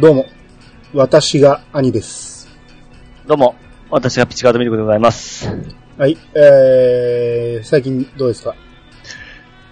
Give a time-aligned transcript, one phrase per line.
[0.00, 0.26] どうも、
[0.94, 2.48] 私が兄です。
[3.26, 3.56] どうも、
[3.90, 5.48] 私がピチカートミルクでございます。
[5.96, 8.54] はい、えー、最近どうですか？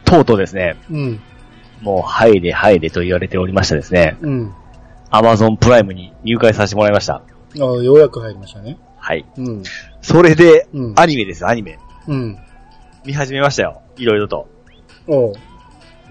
[0.05, 1.21] とうとうですね、うん、
[1.81, 4.53] もう入れ入れと言われておりましたですね、うん。
[5.11, 7.23] アマゾンプライムに入会させてもらいました。
[7.55, 8.79] あようやく入りましたね。
[8.99, 9.25] はい。
[9.37, 9.63] うん、
[10.03, 11.79] それで、うんアニメです、アニメ。
[12.09, 12.37] うん。
[13.05, 13.81] 見始めましたよ。
[13.97, 14.49] いろいろと。
[15.07, 15.35] おう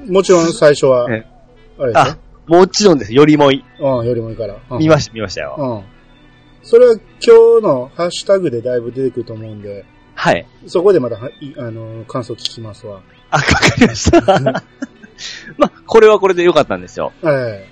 [0.07, 1.27] もちろん最初は、え
[1.77, 2.17] あれですあ、
[2.47, 3.13] もちろんです。
[3.13, 3.63] よりもい。
[3.79, 3.99] よ。
[3.99, 4.57] うん、よりもいいから。
[4.69, 5.55] うん見ました、見ましたよ。
[5.57, 6.67] うん。
[6.67, 9.85] それは今日のハッシュタグでだいぶ出てくると思うんで、
[10.15, 10.47] はい。
[10.65, 13.01] そこでまたは、いあの、感想聞きますわ。
[13.29, 14.21] あ、わかりました。
[15.57, 17.11] まあ、これはこれで良かったんですよ。
[17.23, 17.67] え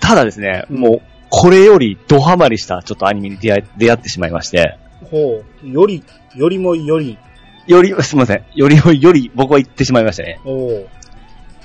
[0.00, 5.68] ただですね、うんもう、これよりドハマりしたちょっとアニメに出会い出会ってしまいまして、えほう。
[5.68, 6.02] より、
[6.34, 7.18] よりもより、
[7.66, 8.44] より、すみません。
[8.54, 10.40] よりもより僕は言ってしまいましたね。
[10.44, 10.88] おう。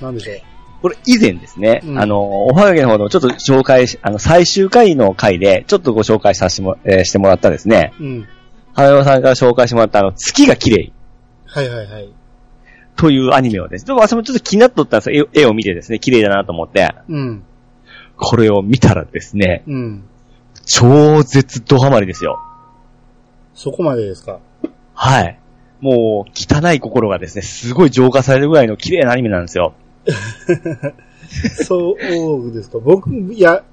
[0.02, 0.36] なんでしょう。
[0.86, 8.28] これ以前ですね、うんあの、おはがきの方のちょっと紹介し、あの、最終回の回で、ちょっとご紹介させても、えーしてもらったですね、うん。
[8.76, 10.94] 花山さんから紹介してもらったあの、月が綺麗
[11.48, 12.10] はいはいはい。
[12.96, 15.28] というアニメをですね、でも私もちょっと気になっとったんですよ。
[15.34, 17.44] 絵絵を見てですね、綺麗だなと思って、うん。
[18.18, 20.04] これを見たらですね、うん。
[20.68, 22.40] 超絶ドハマりですよ。
[23.56, 24.38] そこまでですか？
[24.94, 25.40] はい。
[25.82, 29.74] もう、汚い心がですね、すごい浄化されるぐらいの綺麗なアニメなんですよ。
[31.66, 32.80] そうですか。
[32.80, 33.64] 僕、いや、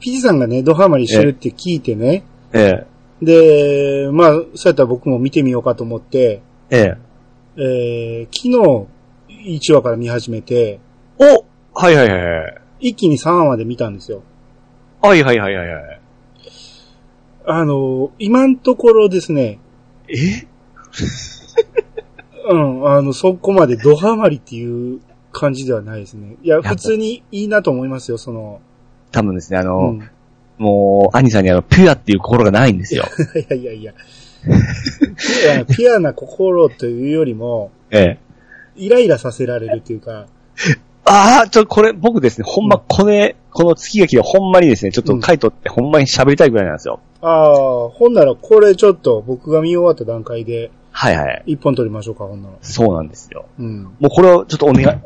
[0.00, 2.24] ピチさんがね、ドハマりしてるって聞いてね。
[2.52, 2.86] え
[3.22, 6.98] で、まあ、そうやったら僕も見てみようかと思って、え、ええ。
[7.60, 8.86] えー、昨
[9.48, 10.78] 日、1話から見始めて、
[11.18, 11.44] お
[11.74, 12.60] はいはいはいはい。
[12.80, 14.22] 一気に3話まで見たんですよ。
[15.02, 16.00] はいはいはいはいはい。
[17.46, 19.58] あの、今のところですね、
[20.08, 20.46] え？
[22.50, 25.00] うん、あの、そこまでドハマりっていう
[25.38, 26.36] 感じではないですね。
[26.42, 28.60] いや、や普通にいいなと思いますよ、その、
[29.12, 30.10] 多分ですね、あうの、ん。
[30.58, 33.04] もう、兄さんにあの、ピュアっていう心がないんですよ。
[33.34, 33.94] いやいやいや。
[35.66, 38.18] ピュアな心というよりも、ええ。
[38.76, 40.26] イライラさせられるっていうか、
[41.04, 47.00] ああ、ちょ、これ、僕ですね、ほんま、これ、この月が来て、ほんまにですね、ちょっと書いとって、ほんまに喋りたいぐらいなんですよ。
[47.22, 50.70] ああ、ほんならこれちょっと僕が見終わった段階で
[51.00, 51.42] はいはい。
[51.46, 52.54] 一本取りましょうか、ほんなら。
[52.60, 53.44] そうなんですよ。
[53.58, 53.82] うん。
[53.84, 54.98] もうこれをちょっとお願い、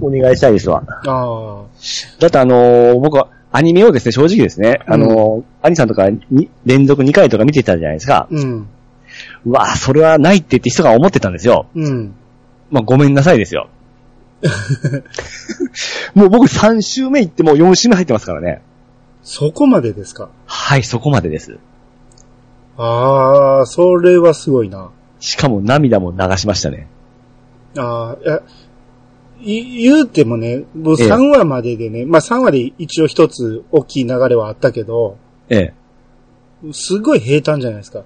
[0.00, 0.82] お願いしたいですわ。
[0.88, 1.62] ああ、
[2.18, 8.26] だってあのー僕は、アニメをですね、正直ですね、あのー兄さんとかに、連続2回とか見てたじゃないですか。
[8.30, 8.66] うん、
[9.46, 11.66] うわあそれはないって言って人が思ってたんですよ。
[11.76, 12.12] うん。
[12.72, 13.68] まあ、ごめんなさいですよ。
[16.14, 18.62] もう僕3週目行ってもう4週目入ってますからね。
[19.22, 20.28] そこまでですか？
[20.46, 21.58] はい、そこまでです。
[22.76, 24.90] ああ、それはすごいな。
[25.20, 26.88] しかも涙も流しましたね。
[27.76, 28.42] ああ、いや、
[29.42, 35.18] い言うてもね、もうええ3話まででね、まあ3話で一応一つ大きい流れはあったけど、
[35.48, 35.72] え
[36.64, 36.72] え。
[36.72, 38.02] すごい平坦じゃないですか。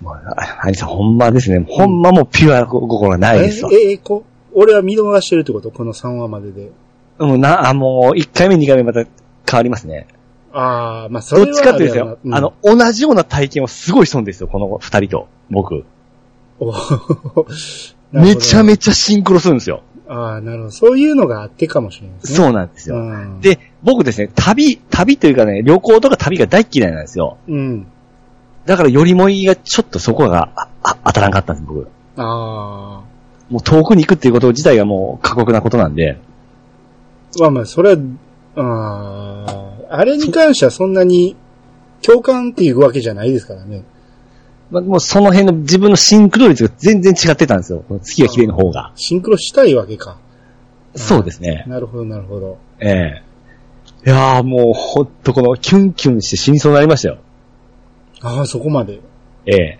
[0.00, 1.64] もう、あ兄さんほんまですね。
[1.68, 3.70] ほんまもうピュア心がないですわ。
[3.72, 4.24] え、え、こ、
[4.54, 5.70] 俺は見逃してるってこと？
[5.70, 6.70] この3話までで。
[7.18, 9.04] もうな、あ、もう、1回目、2回目また
[9.48, 10.06] 変わりますね。
[10.52, 15.84] ああ、まあそれはどっちかっていうとですよ、あれやなあの、同じような体験をすごいしたんですよ、この二人と、僕。
[18.12, 19.82] めちゃちめちゃシンクロするんですよ。
[20.08, 20.12] ゃ。
[20.12, 20.70] ああ、なるほど。
[20.72, 22.36] そういうのがあってかもしれないですね。
[22.36, 22.96] そうなんですよ。
[22.96, 23.40] うん。
[23.40, 27.38] で、僕ですね、旅、旅というかね、旅行とか旅が大っ嫌いなんですよ。
[27.46, 27.86] うん。
[28.66, 31.88] だから、よりもいいが、ちょっとそこが、あ、あ当たらんかったんです、僕。
[32.16, 33.02] あ
[33.48, 36.18] もう遠くに行くっていうこと自体がもう過酷なことなんで。
[37.38, 37.42] あ。
[37.42, 38.00] まあまあ、それは、
[38.56, 41.36] ああ、あれに関してはそんなに
[42.00, 43.82] 共感っていうわけじゃないですからね。
[44.70, 47.84] まあ、もうその辺の自分のシンクロ率が全然違ってたんですよ。
[48.00, 48.92] 月が綺麗の方が。
[48.94, 50.18] シンクロしたいわけか。
[50.94, 51.64] そうですね。
[51.66, 52.58] なるほど、なるほど。
[52.78, 53.22] ええ
[54.06, 57.18] いやーもうほんとこのキュンキュンして死にそうになりましたよ。
[58.22, 59.00] ああ、そこまで。
[59.46, 59.78] ええ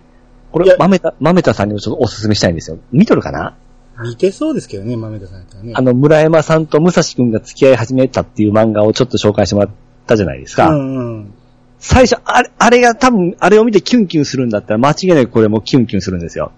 [0.53, 2.79] こいやれ、豆田、豆田さんにもちょっとお勧めしたいんですよ。
[2.91, 3.57] 見とるかな？
[4.03, 5.73] 似てそうですけどね、豆田さんやったらね。
[5.77, 9.71] あの、村山さんと武蔵くんが付き合い始めたっていう漫画をちょっと紹介してもらっ
[10.11, 10.69] たじゃないですか。
[10.69, 11.35] うんうん。
[11.79, 16.53] 最初、あれ、あれが多分、あれを見てキュンキュンするんだったら間違いなくこれもキュンキュンするんですよ。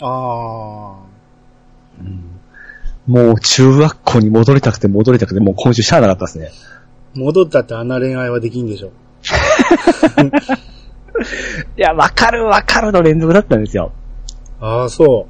[0.00, 0.96] あ
[3.06, 6.50] もう中学校に戻りたくて戻りたくて、もう今週しゃあなかったですね。
[6.50, 7.18] あ。
[7.18, 8.90] 戻ったってあんな恋愛はできんでしょ。
[11.76, 13.92] いや、わかるわかるの連続だったんですよ。
[14.60, 15.26] ああ、そ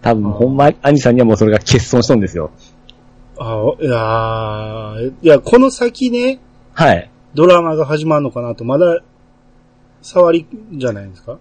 [0.00, 2.50] 多分、ほんま、兄さんにはもうそれが欠損したんですよ。
[3.38, 3.42] う。
[3.42, 3.74] あ
[4.94, 6.38] あ、いやーいや、この先ね、
[6.72, 7.10] はい。
[7.36, 9.00] ドラマが始まるのかなと、まだ、
[10.02, 11.38] 触りじゃないですか？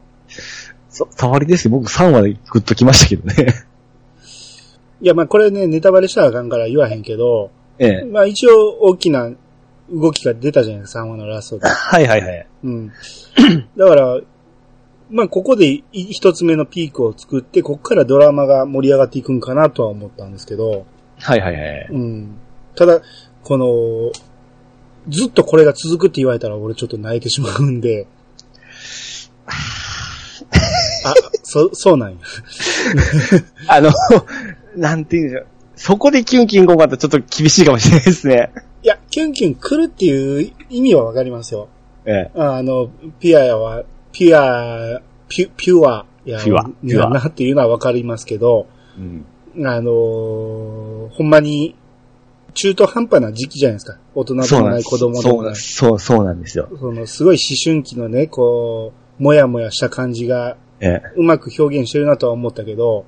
[0.89, 1.71] そ、触りですよ。
[1.71, 3.53] 僕3話でグッときましたけどね。
[5.01, 8.05] いや、まあこれね、ネタバレしたらあかんから言わへんけど、ええ。
[8.05, 9.29] まあ一応大きな
[9.91, 11.67] 動きが出たじゃないですか、3話のラストで。
[11.69, 12.47] はいはいはい。
[12.63, 12.91] うん。
[13.77, 14.19] だから、
[15.11, 20.85] まあ、ここでい一つ目のピークを作って、ここからドラマが盛り上がっていくんかなとは思ったんですけど、
[21.19, 21.87] はいはいはい。
[21.91, 22.37] うん。
[22.75, 23.01] ただ、
[23.43, 24.11] この、
[25.09, 28.07] ずっとこれが続くって言われたら俺ちょっと泣いてしまうんで。
[29.47, 31.13] あ、
[31.43, 32.17] そ、そうなんや。
[33.67, 33.91] あの、
[34.75, 35.47] なんていうんでしょう。
[35.77, 38.51] そこでキュンキュン今回だとちょっと厳しいかもしれないですね。
[38.81, 41.69] いや、キュンキュン来るっていう意味はわかりますよ。
[42.05, 42.31] ええ。
[42.35, 48.67] あの、ピュアやは、ピュア、ピュ、ピュアや、ピュアピュアやなっていうのはわかりますけど、
[48.97, 49.25] うん。
[49.65, 51.75] あのーほんまに、
[52.55, 53.99] 中途半端な時期じゃないですか。
[54.15, 54.83] 大人でもない。
[54.83, 55.55] 子供でもない。
[55.55, 56.67] そう、そうなんですよ。
[56.79, 61.13] その、すごい思春期のね、こう、もやもやした感じが、ええ。
[61.17, 63.05] うまく表現してるなとは思ったけど、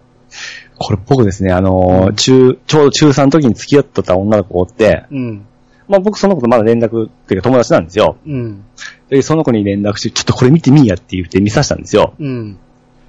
[0.77, 5.45] これ僕ですね、あのー中、ちょうど中3の時に付き合ってた女の子おって、うん、
[5.87, 8.17] まあ僕その子とまだ連絡っていうか友達なんですよ。
[8.25, 8.63] うん、
[9.09, 12.13] で、その子に連絡して、ちょっとこれ見てみいやって言って見させたんですよ。
[12.19, 12.59] うん。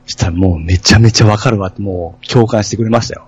[0.07, 3.27] したらもうめちゃめちゃわかるわってもう共感してくれましたよ。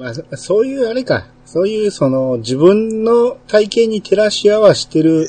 [0.00, 1.26] あーまあ、そそういうあれか。
[1.44, 5.26] そういう、その、自分の体験に照らし合わしてる、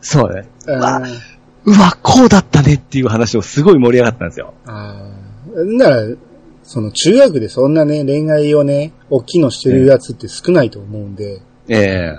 [0.00, 0.48] そうね。
[0.66, 1.00] あ
[1.64, 4.54] うわ、こうだったねっていう話をすごい盛り上がったんですよ。
[4.66, 6.02] あーなら、
[6.62, 12.14] その中学でそんなね、恋愛をね、大きいのしてるやつって少ないと思うんで、え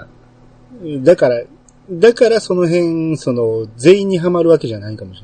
[0.83, 1.41] えだから、
[1.89, 5.21] だからその辺、その、全員にはまるわけじゃないかもし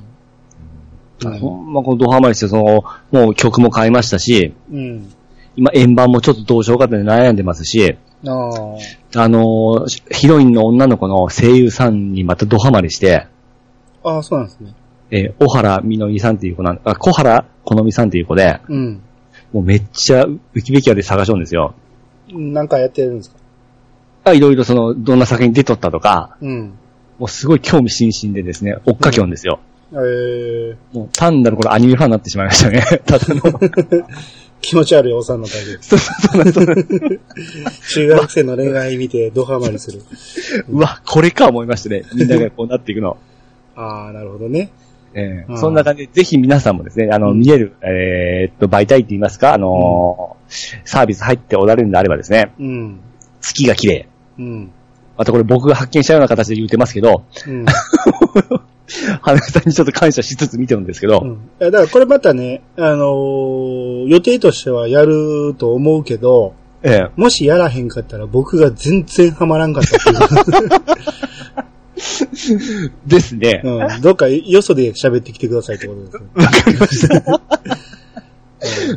[1.23, 1.39] れない。
[1.39, 5.13] ほんまこのドハマりして、その、もう曲も変えましたし、うん。
[5.57, 13.27] 今円盤もちょっとどうしようかって悩んでますし、あのーヒロインの女の子の声優さんにまたドハマりして、
[14.03, 14.73] ああ、そうなんですね。
[15.11, 19.01] えー小原みのりさんっていう子なん、あ、小原好みさんっていう子で、うん。
[19.51, 21.73] もうめっちゃウィキペキアで探しようんですよ。
[22.31, 23.37] なんかやってるんですか？
[24.25, 26.73] あいろいろその、どんな作品出とったとか、うん。
[27.17, 29.59] もうすごい興味津々でですね、追っかけようんですよ。
[29.93, 32.81] えー、もう単なるこれアニメファンになってしまいましたね。
[33.07, 33.41] ただの。
[34.61, 35.79] 気持ち悪いおっさんのタイプ。
[35.83, 36.87] そうそうそう
[37.89, 40.01] 中学生の恋愛見てドハマりする。
[40.69, 42.03] うわ、これか思いましてね。
[42.13, 43.17] みんながこうなっていくの。
[43.75, 44.71] ああ、なるほどね。
[45.13, 50.37] ええうんそんな感じで、ぜひ皆さんもですね、あの、うん見える、えーっと、媒体って言いますか、あのー
[50.85, 52.99] サービス入っておられるんであればですね、うん。
[53.41, 54.07] 月が綺麗。
[54.39, 54.71] うん。
[55.17, 57.65] またこれ僕が発見したような形で言ってますけど、うん。
[59.21, 61.31] 花さんにちょっと感謝しつつ見てるんですけど、うん。
[61.31, 66.53] いやだからこれまたね、あのー予定としてはやると思うけど、
[66.83, 70.69] ええもしやらへんかったら僕が全然ハマらんかったっていう。
[73.05, 73.61] ですね。
[73.63, 74.01] うん。
[74.01, 76.27] どっかよそで喋ってきてくださいってことですね。
[76.35, 77.41] わかりました。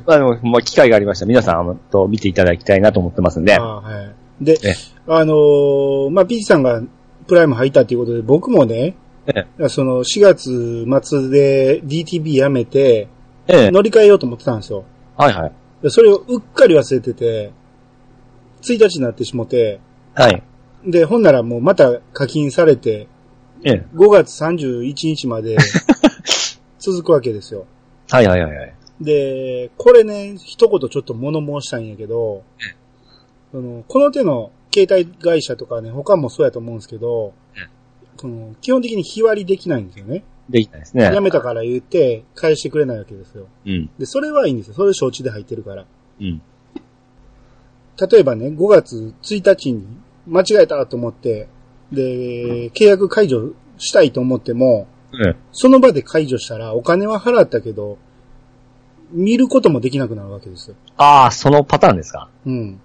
[0.06, 4.14] まあでも、まあ、機会がありましたら皆さん、あの、と見ていただきたいなと思ってますんで、ああはい。
[4.40, 4.74] でえ、
[5.06, 6.82] あのーまあ、ピチさんが
[7.26, 8.94] プライム入ったっていうことで、僕もね、
[9.26, 13.08] えその4月末で DTV やめて、
[13.46, 14.84] ええ乗り換えようと思ってたんですよ。
[15.16, 15.52] はいはい。
[15.82, 17.52] でそれをうっかり忘れてて、
[18.62, 19.80] 1日になってしもて、
[20.14, 20.42] はい。
[20.84, 23.08] で、ほんならもうまた課金されて、
[23.64, 25.56] ええ5月31日まで
[26.78, 27.66] 続くわけですよ。
[28.10, 28.74] はいはいはいはい。
[29.00, 32.42] で、これね、一言ちょっと物申したいんやけど、
[33.52, 37.32] そのこの手の携帯会社とかね、他もそうやと思うんですけど、
[38.20, 40.22] この基本的に日割りできないんですよね。
[40.48, 41.04] できないですね。
[41.04, 43.46] やめたから言って返してくれないわけですよ。
[43.66, 43.90] うん。
[43.98, 44.74] で、それはいいんですよ。
[44.74, 45.84] それ承知で入ってるから。
[46.20, 46.42] うん。
[48.10, 49.86] 例えばね、5月1日に
[50.26, 51.48] 間違えたと思って、
[51.92, 57.98] で、契約解除したいと思っても、ええその場で解除したらお金は払ったけど、
[59.10, 60.76] 見ることもできなくなるわけですよ。
[60.96, 62.28] ああ、そのパターンですか？
[62.46, 62.80] うん。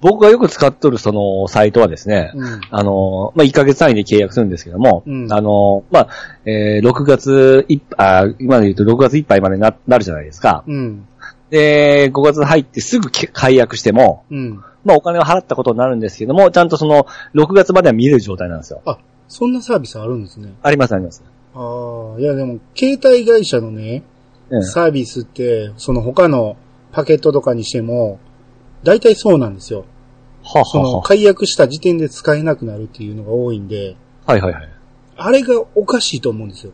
[0.00, 2.60] 僕がよく使っとるそのサイトはですね、うん。
[2.70, 6.08] あの、まあ、1ヶ月単位で契約するんですけども、うんあの、まあ、
[6.44, 10.64] えー6月いっあー今で言うと6月いっぱいまでな、なるじゃないですか。
[10.66, 11.06] うん。
[11.50, 14.64] で、5月入ってすぐけ解約しても、うん。
[14.84, 18.80] まあ、お金を払ったことになるんですけども、ちゃんとその、6月までは見れる状態なんですよ。
[18.86, 18.98] あ、
[19.28, 20.52] そんなサービスあるんですね。
[20.62, 21.22] ありますあります。
[21.54, 24.02] ああ、いやでも、携帯会社のね、
[24.48, 24.64] うん。
[24.64, 26.56] サービスって、その他の
[26.90, 28.18] パケットとかにしても、
[28.82, 29.84] 大体そうなんですよ。
[30.44, 33.96] はその、解約した時点で使えなくなるっていうのが多いんで、
[34.26, 34.68] はいはいはい。
[35.16, 36.72] あれがおかしいと思うんですよ。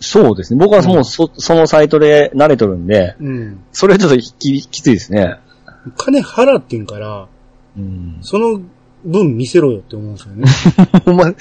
[0.00, 0.58] そうですね。
[0.58, 3.64] 僕はもうそ、そのサイトで慣れとるんで、うん。
[3.72, 5.38] それはちょっとききついですね。
[5.96, 7.28] 金払ってんから、
[7.76, 8.18] うん。
[8.22, 8.60] その
[9.04, 10.44] 分見せろよって思うんですよね。
[11.04, 11.32] ほんま、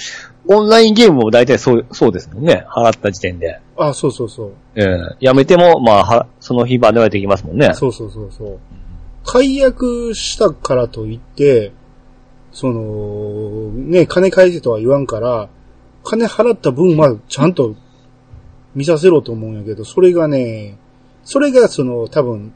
[0.48, 2.65] オンラインゲームも大体そう、そうですもんね。
[2.70, 3.60] 払った時点で。
[3.77, 4.51] あ、そうそうそう。
[4.75, 7.74] ええやめても、まあ、は、その日まではできますもんね。
[7.74, 8.60] そうそうそうそう。
[9.31, 11.71] 解約したからといって、
[12.51, 15.50] その、ね、金返せとは言わんから、
[16.03, 17.75] 金払った分はちゃんと
[18.74, 20.79] 見させろと思うんやけど、それがね、
[21.24, 22.53] それがその多分、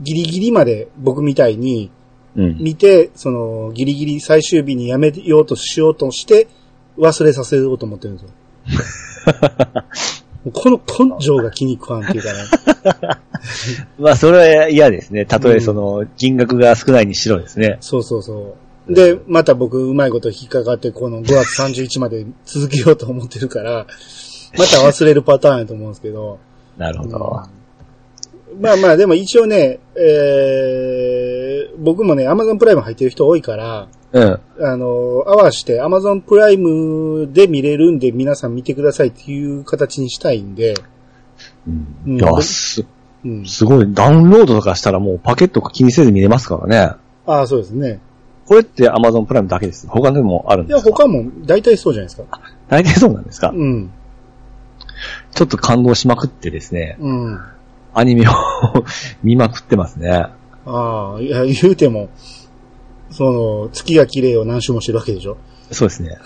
[0.00, 1.90] ギリギリまで僕みたいに
[2.36, 2.56] うん。
[2.58, 6.48] 見て、そのギリギリ最終日にやめようとしようとして
[6.96, 8.30] 忘れさせようと思ってるんですよ。
[10.50, 10.80] この
[11.16, 13.18] 根性が気に食わんっていうかね。
[13.98, 15.24] まあ、それは嫌ですね。
[15.24, 17.78] たとえその、金額が少ないにしろですね。
[17.80, 18.56] そうそうそ
[18.88, 18.94] う。
[18.94, 23.86] で、また僕、うまいこと引っかかって、この5月31日まで続けようと思ってるから、
[24.58, 26.38] また忘れるパターンやと思うんですけど。
[26.76, 27.18] なるほど。
[28.60, 31.41] まあまあ、でも一応ね、えー、
[31.78, 34.40] 僕もね、Amazon プライム入ってる人多いから、うん。
[34.60, 34.86] あの、
[35.26, 40.74] 合わして Amazon プライムで見れるんで皆さん見てくださいっていう形にしたいんで、
[41.66, 41.70] う
[42.10, 42.84] んいや、す、
[43.24, 43.46] うん。
[43.46, 43.86] すごい。
[43.94, 46.96] ダウンロードとかしたらもうパケット気にせず見れますからね。
[47.26, 48.00] ああ、そうですね。
[48.46, 49.86] これって Amazon プライムだけです。
[49.88, 50.96] 他でもあるんいや、ですか？
[51.04, 52.40] 他も大体そうじゃないですか。
[52.68, 53.50] 大体そうなんですか？
[53.54, 53.90] うん。
[55.34, 57.40] ちょっと感動しまくってですね、うん。
[57.94, 58.32] アニメを
[59.22, 60.26] 見まくってますね。
[60.66, 62.08] ああ、いや、言うても、
[63.10, 65.36] その、月が綺麗を何周もしてるわけでしょ？
[65.70, 66.18] そうですね。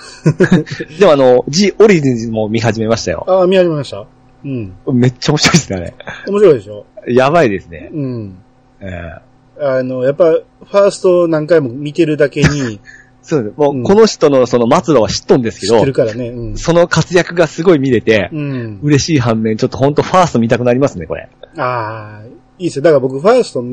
[0.99, 3.25] でもあの、G オリジンズも見始めましたよ。
[3.29, 4.05] ああ、見始めました？
[4.45, 4.75] うん。
[4.93, 5.95] めっちゃ面白いですね、
[6.29, 6.85] 面白いでしょ？
[6.97, 7.15] あれ。
[7.15, 7.91] やばいですね。
[7.93, 8.39] うん。
[8.81, 8.87] え
[9.21, 9.27] え
[9.59, 12.79] あの、やっぱ、ファースト何回も見てるだけに、
[13.23, 13.55] そうです。
[13.57, 16.29] もうこの人のその末路は知っとんですけど知って、るからね。
[16.29, 16.57] うん。
[16.59, 18.81] その活躍がすごい見れて、うん。
[18.83, 21.29] 嬉しい反面、ちょっとほんとファースト見たくなりますね、これ。
[21.57, 22.23] ああ、
[22.59, 22.83] いいですよ。
[22.83, 23.65] だから僕、ファースト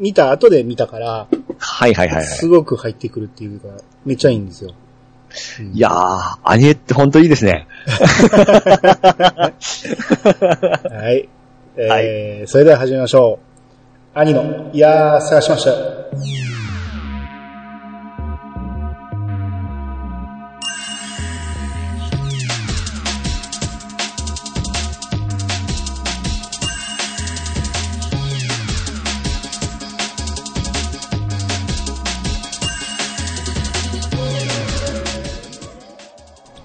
[0.00, 1.28] 見た後で見たから、
[1.58, 2.24] はいはいはい、はい。
[2.24, 3.68] すごく入ってくるっていうか、
[4.04, 4.70] めっちゃいいんですよ。
[5.60, 7.68] うんいやー、アニエってほんといいですね。
[7.86, 9.52] は
[11.14, 11.28] い。
[11.76, 13.38] えーそれでは始めましょ
[14.14, 14.18] う。
[14.18, 16.59] 兄の、いやー、探しました。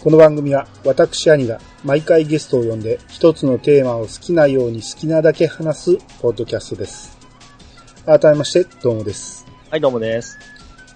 [0.05, 7.17] この番組は私兄が毎回ゲストを呼んで一つのテーマを好きなように好きなだけ話すポッドキャストです。
[8.05, 9.47] 改めまして、どうもです。
[9.71, 10.37] はい、どうもです。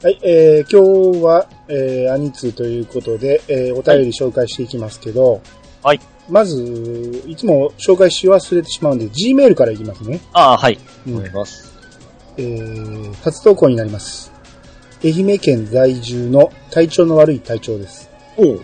[0.03, 5.41] はい、えー、今日は、えー、兄通ということで、えー、お便り紹介していきますけど、
[5.81, 5.99] はい。
[6.29, 10.19] まず、いつも紹介し忘れてしまうんで、Gmail からいきますね。
[10.33, 10.77] あー、はい。
[11.07, 11.73] うんお願いします。
[12.37, 14.31] えー、初投稿になります。
[15.03, 18.07] 愛媛県在住の体調の悪い隊長です。
[18.37, 18.61] おう。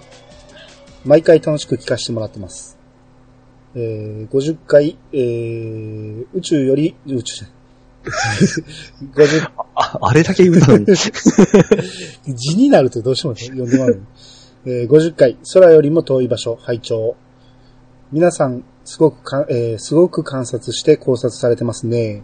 [1.05, 2.77] 毎回楽しく聞かせてもらってます。
[3.75, 7.55] えー、50回、えー、宇宙より、宇宙じゃない。
[9.13, 10.85] 50、あ、あれだけ言うたのに。
[12.35, 13.95] 字になるとどうしても読んでまうの、
[14.65, 17.15] えー、50回、空よりも遠い場所、拝聴
[18.12, 22.24] 皆さん、すごくか、えー、すごく観察して考察されてますね。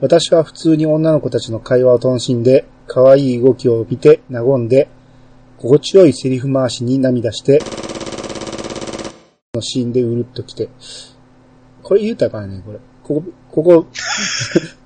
[0.00, 4.88] 私は普通に女の子たちの会話を楽しんで、可愛い動きを見て、和んで、
[5.58, 7.60] 心地よいセリフ回しに涙して、
[9.58, 10.68] のシーンでうるっときて。
[11.82, 12.78] これ言うたかんね、これ。
[13.02, 13.86] ここ、ここ、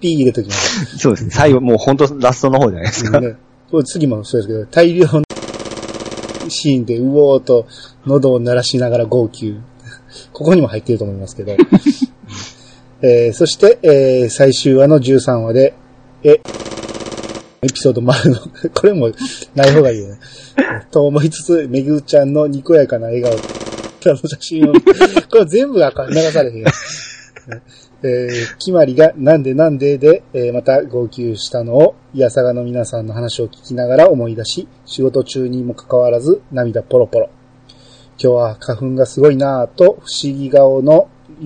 [0.01, 0.99] ピー入れときましょう。
[0.99, 1.31] そうですね。
[1.33, 3.21] 最後、もうほんとラストの方じゃないですか。
[3.21, 3.37] ね、
[3.71, 5.23] これ次もそうですけど、大量の
[6.49, 7.67] シーンでうおーと
[8.07, 9.57] 喉を鳴らしながら号泣。
[10.33, 11.57] ここにも入ってると思いますけど。
[13.03, 15.75] えーそして、えー最終話の13話で、
[16.23, 16.41] え、
[17.63, 18.39] エピソードもあるの？
[18.75, 19.11] これも
[19.55, 20.21] ない方がいいよね。
[20.91, 23.33] と思いつつ、めぐちゃんのにこやかな笑顔、
[24.11, 24.73] の写真を、
[25.31, 26.67] これ全部が流されへんよ。
[28.05, 37.31] えー、決まりがなんでなんでで、えーまた号泣したのを、いやさがの皆さんの話を聞きながら思い出し、仕事中にもかかわらず涙ポロポロ。
[38.23, 41.09] 今日は花粉がすごいなぁと不思議顔の、
[41.41, 41.45] え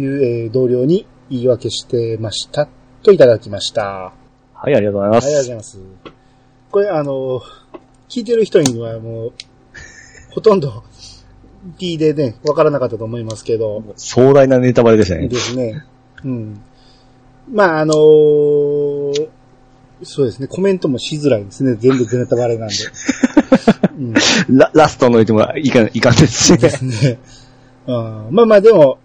[0.49, 2.69] ー同僚に言い訳してました。
[3.03, 4.13] といただきました。
[4.55, 5.47] はい、ありがとうございまありがとうごす。
[5.47, 5.79] ざいます。
[6.71, 7.41] これあの、
[8.09, 9.33] 聞いてる人にはもう、
[10.31, 10.83] ほとんど
[11.79, 15.29] P でね、わからなかったと思いますけど、壮大なネタバレでしたね。
[15.29, 15.85] ですね。
[16.25, 16.61] うん。
[17.53, 19.29] まあ、あのー
[20.03, 21.75] そうですね、コメントもしづらいですね。
[21.77, 22.75] 全部ネタバレなんで。
[23.99, 24.15] うん。
[24.59, 26.71] ララストの言ってもいかん、いかんですしねで。
[26.71, 27.19] すね。
[27.87, 28.99] うんまあまあでも、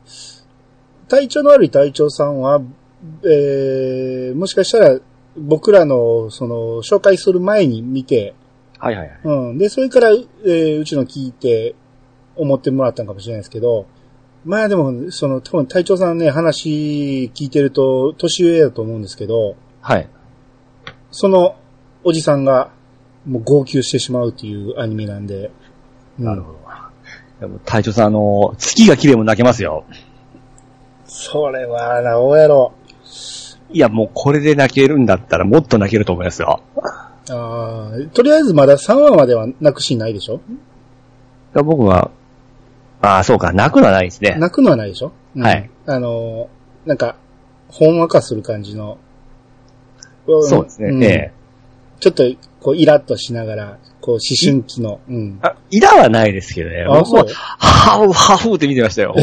[1.08, 2.62] 体調の悪い隊長さんは、
[3.24, 5.00] えー、もしかしたら
[5.38, 8.34] 僕らの、その、紹介する前に見て、
[8.78, 9.20] はいはいはい。
[9.24, 9.58] うん。
[9.58, 11.76] で、それから、えーうちの聞いて、
[12.36, 13.86] 思ってもらったんかもしれないですけど、
[14.46, 20.10] まあでも、その、多分隊長さんね、話聞いてると、年上だと思うんですけど、はい。
[21.12, 21.56] その、
[22.04, 22.72] おじさんが、
[23.28, 25.52] もう号泣してしまうっていうアニメなんで。
[26.18, 26.60] うんなるほど。
[27.40, 29.84] でも隊長さん、あの、月が綺麗も泣けますよ。
[31.06, 32.74] それは、なおやろ。
[33.72, 36.62] いや、もうこれで泣けるんだったらもっと泣けると思いますよ。
[37.30, 40.42] あーとりあえずまだ3話までは泣くシーンないでしょ？
[41.54, 42.12] 僕は、
[43.02, 44.36] ああ、そうか、泣くのはないですね。
[44.38, 45.70] 泣くのはないでしょ、うんはい。
[45.86, 47.16] あのー、なんか、
[47.68, 48.98] ほんわかする感じの。
[50.28, 50.92] そうですね。
[50.92, 51.34] んええ。
[52.00, 52.24] ちょっと、
[52.60, 55.40] こう、イラッとしながら、こう、思春期の、うん。
[55.42, 56.86] あ、イラはないですけどね。
[56.88, 59.16] あ、そうハフ、ハフって見てましたよ。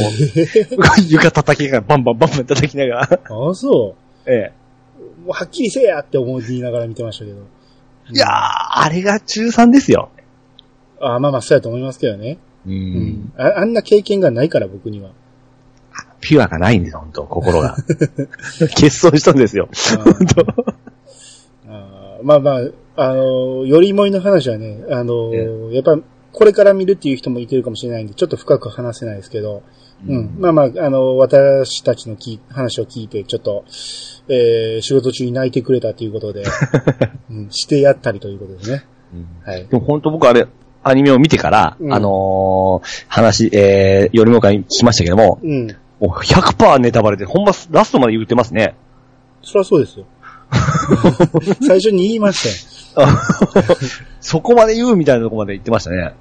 [1.08, 3.20] 床叩きながら、バンバンバンバン叩きながら。
[3.50, 3.94] あ、そ
[4.26, 4.52] ええ。
[4.98, 5.26] う。
[5.26, 7.38] もうはっきりせえやって思いながら見てましたけど。
[8.10, 10.10] いやー、あれが中3ですよ。
[11.00, 12.38] あまあまあ、そうやと思いますけどね。
[12.68, 12.70] う。
[12.70, 13.54] うんあ。
[13.56, 15.10] あんな経験がないから、僕には。
[16.20, 17.76] ピュアがないんですよ、本当心が。
[18.60, 19.68] 欠損したんですよ。
[20.04, 20.46] 本当
[21.70, 22.60] あーまあまあ、
[22.96, 25.32] あのー、よりもいの話はね、あの
[25.72, 25.98] やっぱ、
[26.32, 29.62] これから見るっていう人もいてるかもしれないんで、ちょっと深く話せないですけど、
[30.06, 30.36] うん。
[30.38, 33.64] まあまあ、あの、私たちのき話を聞いて、ちょっと、
[34.28, 36.44] えー、仕事中に泣いてくれたということで、
[37.30, 38.84] うん、してやったりということですね。
[39.12, 39.66] うんはい。
[39.66, 40.46] でも本当僕あれ、
[40.88, 45.66] アニメを見てから、うんあのー話、えー、よりもかに聞きましたけども、うん。
[46.00, 48.74] もう100%ネタバレで、ほんまラストまで言ってますね。
[49.42, 50.06] そりゃそうですよ。
[51.66, 53.08] 最初に言いましたよ。
[54.20, 56.14] そこまで言うみたいなとこまで言ってましたね。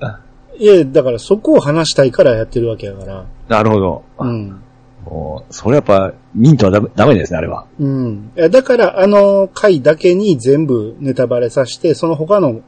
[0.59, 3.25] いや、だからそこを話したいからやってるわけやから。
[3.47, 4.03] なるほど。
[4.19, 4.61] うん。
[5.05, 7.65] もうそれやっぱ、ミントはダメですね、あれは。
[7.79, 8.31] うん。
[8.35, 12.61] だから、あの回だけに全部ネタバレさせて、その他の、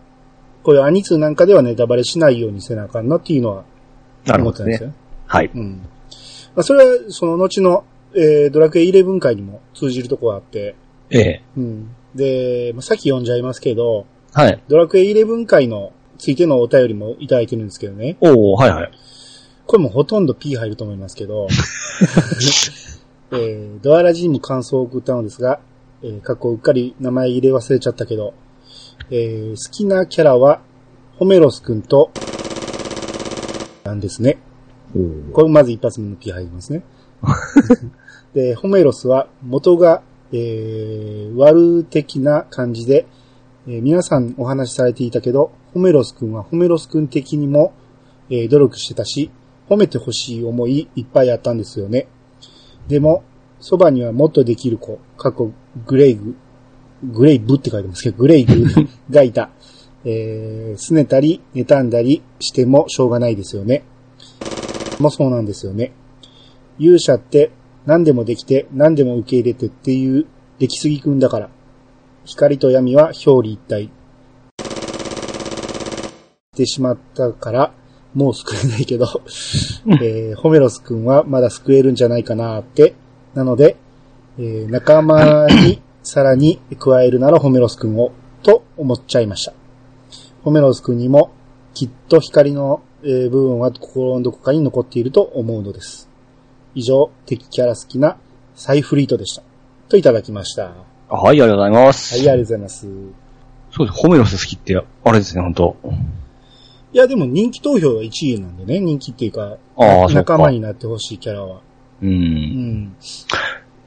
[0.69, 3.63] こういうアニツーなんかではネタバレしないようにせなあかんなっていうのは。
[4.27, 4.93] 思ってたんですよ。
[5.25, 5.49] はい。
[5.55, 5.81] うん。
[6.53, 10.75] まあ、それは、その後の、えー、ドラクエ11回にも通じるとこがあって、
[11.09, 11.41] ええ。
[11.57, 11.95] うん。
[12.13, 14.61] で、まあ、さっき読んじゃいますけど、はい。
[14.67, 18.17] ドラクエ11回のついてのお便りもいただいてるんですけどね。
[18.21, 18.91] おー、はいはい。
[19.65, 21.47] これもほとんど P 入ると思いますけど、
[23.33, 25.61] えー、ドアラジにも感想を送ったのですが、
[26.03, 28.35] えー、過去うっかり名前入れ忘れちゃったけど、
[29.11, 30.61] えー、好きなキャラは、
[31.17, 32.11] ホメロスくんと、
[33.83, 34.37] なんですね。
[35.33, 36.83] これまず一発目の P 入りますね。
[38.33, 43.07] で、ホメロスは元が、えー、悪的な感じで、
[43.67, 47.73] えー皆さんお話しされていたけど、ホメロス君はホメロス君的にも、
[48.29, 49.31] えー努力してたし、
[49.69, 52.07] 褒めてほしい思いいっぱいあったんですよね。
[52.87, 53.23] でも、
[53.59, 55.51] そばにはもっとできる子、過去
[55.85, 56.35] グレイグ、
[57.03, 58.65] グレイブって書いてますけど、グレイグ
[59.09, 59.49] がいた。
[60.05, 63.83] えー、拗ねたり、妬んだりしてもしょうがないですよね。
[64.99, 65.91] もそうなんですよね。
[66.77, 67.51] 勇者って
[67.85, 70.25] 何でもできて何でも受け入れてっていう
[70.57, 71.49] 出来すぎくんだから。
[72.25, 73.89] 光と闇は表裏一体。
[76.53, 77.73] してしまったから、
[78.13, 79.05] もう救えないけど、
[80.01, 82.93] えーホメロスくんはまだ救えるんじゃないかなって。
[83.33, 83.77] なので、
[84.37, 89.53] えー仲間にさらに加えるならホメロスくんを、と思っちゃいました。
[90.43, 91.29] ホメロスくんにも
[91.75, 96.09] きっと光の、えー部分は心のどこかに残っていると思うのです。
[96.73, 98.17] 以上、敵キャラ好きな
[98.55, 99.43] サイフリートでした。
[99.87, 100.73] といただきました。
[101.09, 102.17] ははい、ありがとうございます。
[102.17, 102.87] い、ありがとうございます。
[103.69, 104.01] そうです。
[104.01, 105.75] ホメロス好きって、あれですね、本当
[106.91, 109.57] いや、でも人気投票は1位なんでね、人気っていうか。
[110.11, 111.61] 仲間になってほしいキャラは。
[112.01, 112.05] う。
[112.07, 112.95] うんん。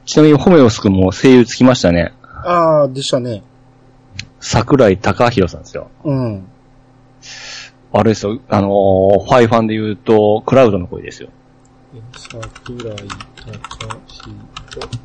[0.05, 2.13] ちなみにホメロス君も声優つきましたね。
[2.21, 3.43] ああ、でしたね。
[4.39, 5.89] 桜井隆弘さんですよ。
[6.03, 6.45] うん。
[7.93, 11.29] あれですよ、あのーファイファンで言うと、クラウドの声ですよ。
[12.17, 13.07] 桜井隆
[14.09, 15.03] 弘。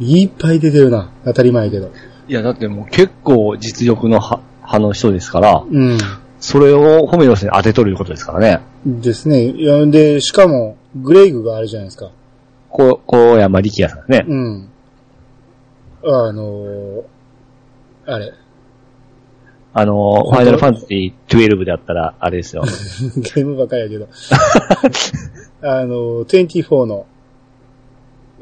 [0.00, 1.10] いっぱい出てるな。
[1.24, 1.90] 当たり前やけど。
[2.26, 5.98] いや、だってもう結構実力の派派の人ですから、うん。
[6.40, 8.60] それをホメロスに当てとることですからね。
[8.84, 9.44] ですね。
[9.44, 12.10] いや、で、しかも、グレイグがあるじゃないですか。
[12.74, 14.24] こう、小山力也さんね。
[14.26, 14.68] うん。
[16.02, 17.02] あのー
[18.06, 18.32] あれ。
[19.72, 22.64] あのーファイナルファンタジー12であったら、あれですよ。
[23.14, 24.08] ゲームばっかりやけど。
[25.62, 27.06] あの、24の、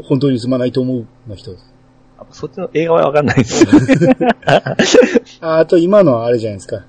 [0.02, 1.74] 本当にすまないと思うの人です。
[2.18, 3.66] あそっちの映画はわかんないです。
[5.42, 6.86] ああと今のはあれじゃないですか。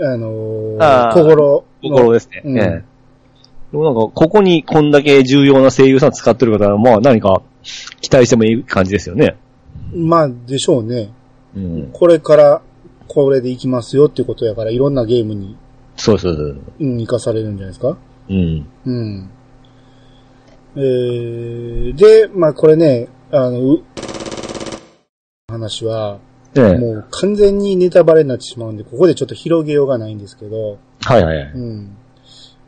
[0.00, 1.90] あのー、心の。
[1.96, 2.42] 心ですね。
[2.44, 2.95] うんええ
[3.72, 7.42] でもなんか、ここにこんだけ重要な声優さん使ってる方は、まあ何か
[8.00, 9.36] 期待してもいい感じですよね。
[9.94, 11.10] まあ、でしょうね。
[11.56, 11.90] うん。
[11.92, 12.62] これから、
[13.08, 15.56] これでいきますよっていうことやから、いろんなゲームに、
[15.96, 16.62] そうそうそう。
[16.80, 17.96] うん、活かされるんじゃないですか？
[18.28, 18.66] うん。
[18.84, 19.30] うん。
[20.76, 23.82] えー、で、まあこれね、あの、う
[25.48, 26.18] 話は、
[26.54, 26.78] ええ。
[26.78, 31.52] もう完全にネタバレになってしまうんで、ここでちょっと広げようがないんですけど、はいはいはい。
[31.54, 31.96] うん。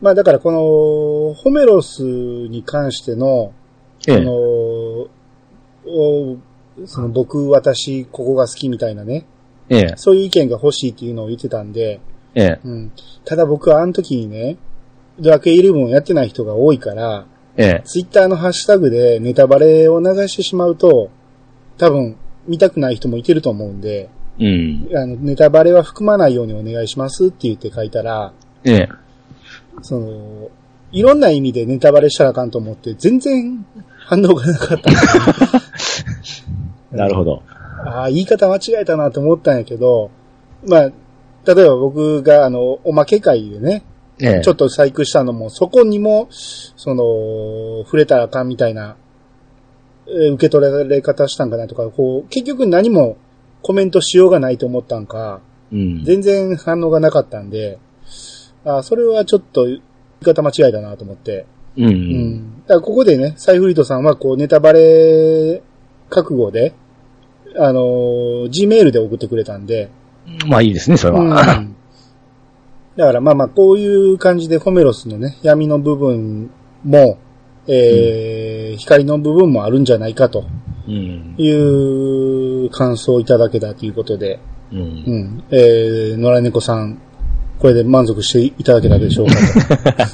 [0.01, 3.53] まあだからこの、ホメロスに関しての、
[4.07, 4.17] ええ。
[4.17, 5.09] あの、お
[6.87, 9.27] その僕、私、ここが好きみたいなね、
[9.69, 9.93] ええ。
[9.97, 12.01] そういう意見が欲しいっていうのを言ってたんで、
[12.35, 12.61] ええ。
[12.65, 12.93] うん。
[13.25, 14.57] ただ僕はあの時にね、
[15.19, 17.83] ドラクエイレブンをやってない人が多いから、ええ。
[17.85, 21.11] ツイッターのハッシュタグでネタバレを流してしまうと、
[21.77, 24.09] 多分見たくない人もいてると思うんで、
[24.39, 24.89] うん。
[24.95, 28.33] あの、ネタバレは含まないようにお願いしますって言って書いたら、
[28.65, 28.89] ええ。
[29.83, 30.51] その、
[30.91, 33.65] いろんな意味でネタバレしたらあかんと思って、全然
[33.99, 34.91] 反応がなかった
[36.97, 37.43] なるほど。
[37.85, 40.11] ああ、言い方間違えたなと思ったんやけど、
[40.67, 40.93] まあ、
[41.45, 43.85] 例えば僕があの、おまけ会でね、
[44.21, 44.41] ええ。
[44.43, 48.97] ちょっと細工したのも、そこにも、その、触れたらあかんみたいな、
[50.09, 53.17] えー受け取られ方したんかなとか、こう、結局何も
[53.63, 56.05] コメントしようがないと思ったんか、うん。
[56.05, 57.79] 全然反応がなかったんで、
[58.69, 61.47] あーそれはちょっと言い方間違えたなと思って。
[61.77, 61.87] う。
[61.87, 62.61] うんん。
[62.63, 65.63] だからここでね、サイフリートさんはこうネタバレ
[66.11, 66.75] 覚悟で、
[67.57, 69.91] あのー、Gmail で送ってくれたんで、
[70.47, 71.29] まあいいですね、それうん。
[71.31, 71.65] は。
[72.97, 76.51] だからまあまあ、こういう感じでホメロスのね、闇の部分
[76.85, 77.19] も、
[77.67, 80.45] えー光の部分もあるんじゃないかと
[80.87, 81.35] うん。
[81.39, 84.39] いう感想をいただけたということで、
[84.73, 84.77] う。
[84.77, 85.45] うんん。
[85.51, 87.01] えー、野良猫さん、
[87.59, 89.35] これで満足していただけたでしょうか
[89.93, 90.05] と。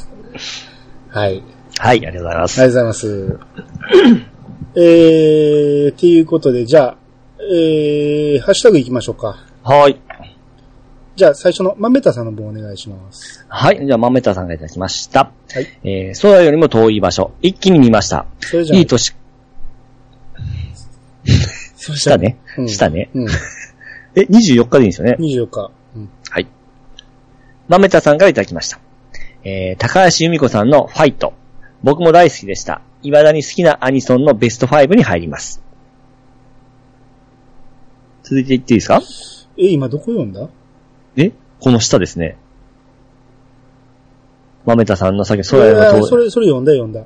[1.19, 1.43] はい。
[1.79, 2.63] はい、ありがとうございます。
[2.63, 3.39] ありがとうございます。
[4.77, 6.97] えー、っていうことで、じゃあ、
[7.53, 9.45] えー、ハッシュタグ行きましょうか。
[9.63, 10.01] はい。
[11.17, 13.45] じゃあ、最初の豆田さんの分お願いします。
[13.49, 13.87] はい。
[13.87, 15.31] じゃあ、豆田さんがいただきました。
[15.53, 15.67] はい。
[15.85, 17.33] えー、空よりも遠い場所。
[17.41, 18.27] 一気に見ました。
[18.41, 19.15] それじゃあ、いい年、
[21.77, 22.39] それじゃあしたね。
[22.59, 23.11] うんしたね。
[23.15, 23.29] うん。
[24.17, 25.17] え、24日でいいんですよね。
[25.21, 25.71] 24日。
[27.69, 28.79] 豆田さんからいただきました。
[29.45, 31.35] えー、高橋由美子さんのファイト。
[31.83, 32.81] 僕も大好きでした。
[33.03, 35.63] 未だに好きなアニソンのベスト5に入ります。
[38.23, 39.03] 続いていっていいですか？
[39.57, 40.49] え、今どこ読んだ？
[41.17, 41.33] え？
[41.61, 42.37] この下ですね。
[44.65, 46.09] 豆田さんのさっき空よりいやも遠い。
[46.09, 47.05] それ、それ読んだ読んだ。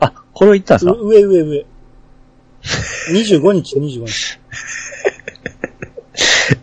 [0.00, 0.92] あ、これを言ったんですか？
[0.92, 1.66] う上上上。
[3.12, 4.38] 25 日、25日。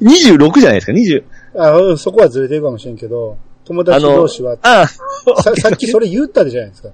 [0.01, 1.23] ?26 じゃないですか ?20。
[1.55, 4.99] あ、そこはずれてるかもしれんけど、友あ達同の士は、、あさ
[5.55, 6.89] さっきそれ言ったじゃないですか。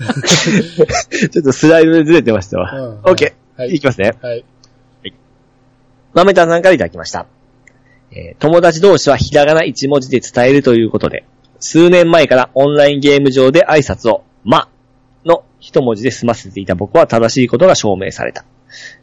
[1.30, 2.70] ちょっとスライドでずれてましたわ。
[2.72, 3.60] うんオッケー。
[3.60, 4.14] はいいきますね。
[4.22, 4.44] はい。
[6.14, 7.26] 豆田さんからいただきました。
[8.12, 11.24] えー友達同士はひらがな一文字で伝えるということで、
[11.58, 14.68] 数年前からオンラインゲーム上で挨拶を、ま、
[15.26, 18.44] の一文字で済ませていた僕は正しいことが証明された。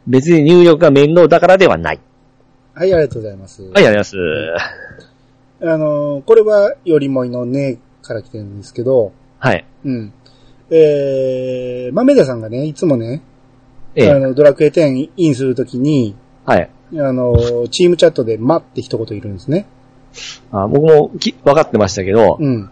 [0.06, 2.00] 別に入力が面倒だからではない。
[2.78, 3.62] はい、ありがとうございます。
[3.62, 4.20] はい、ありがとう
[5.58, 9.48] ございあのーこれは、よりもいのねから来てるんですけど、ます。
[9.48, 9.64] はい。
[9.84, 10.12] うん。
[10.70, 13.20] えー、豆田さんがね、いつもね、
[13.96, 16.14] ええあの、ドラクエ10インするときに、
[16.44, 16.70] はい。
[16.92, 19.66] あのーチームチャットで、まって一言いるんですね。
[20.52, 22.70] あ僕もき分かってましたけど、うん。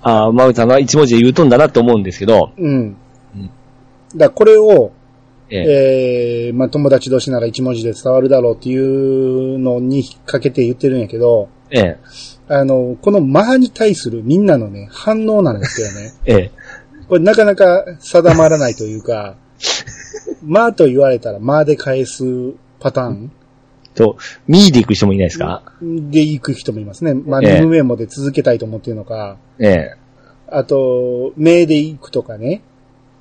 [0.00, 2.96] あマウさんが一文字で言うとんだなって思うんですけど、うん。
[3.36, 3.50] うん
[4.16, 4.92] だこれを、
[5.52, 6.46] ええ。
[6.48, 11.98] えー、まあ、友達同士なら一文字で伝わるだろうっていうのに引っ掛けて言ってるんやけど、ええ。
[12.48, 16.12] あの、このマに対するみんなのね、反応なんですよね。
[16.26, 16.50] ええ。
[17.08, 19.36] これなかなか定まらないというか、
[20.42, 22.24] まあと言われたらまあで返す
[22.80, 23.32] パターン。
[23.94, 24.16] と、
[24.48, 27.12] ミーで行く人もいないですか、で行く人もいますね。
[27.12, 29.90] まあ、えムメモで続けたいと思ってるのか、ええ。
[30.48, 32.62] あと、名で行くとかね。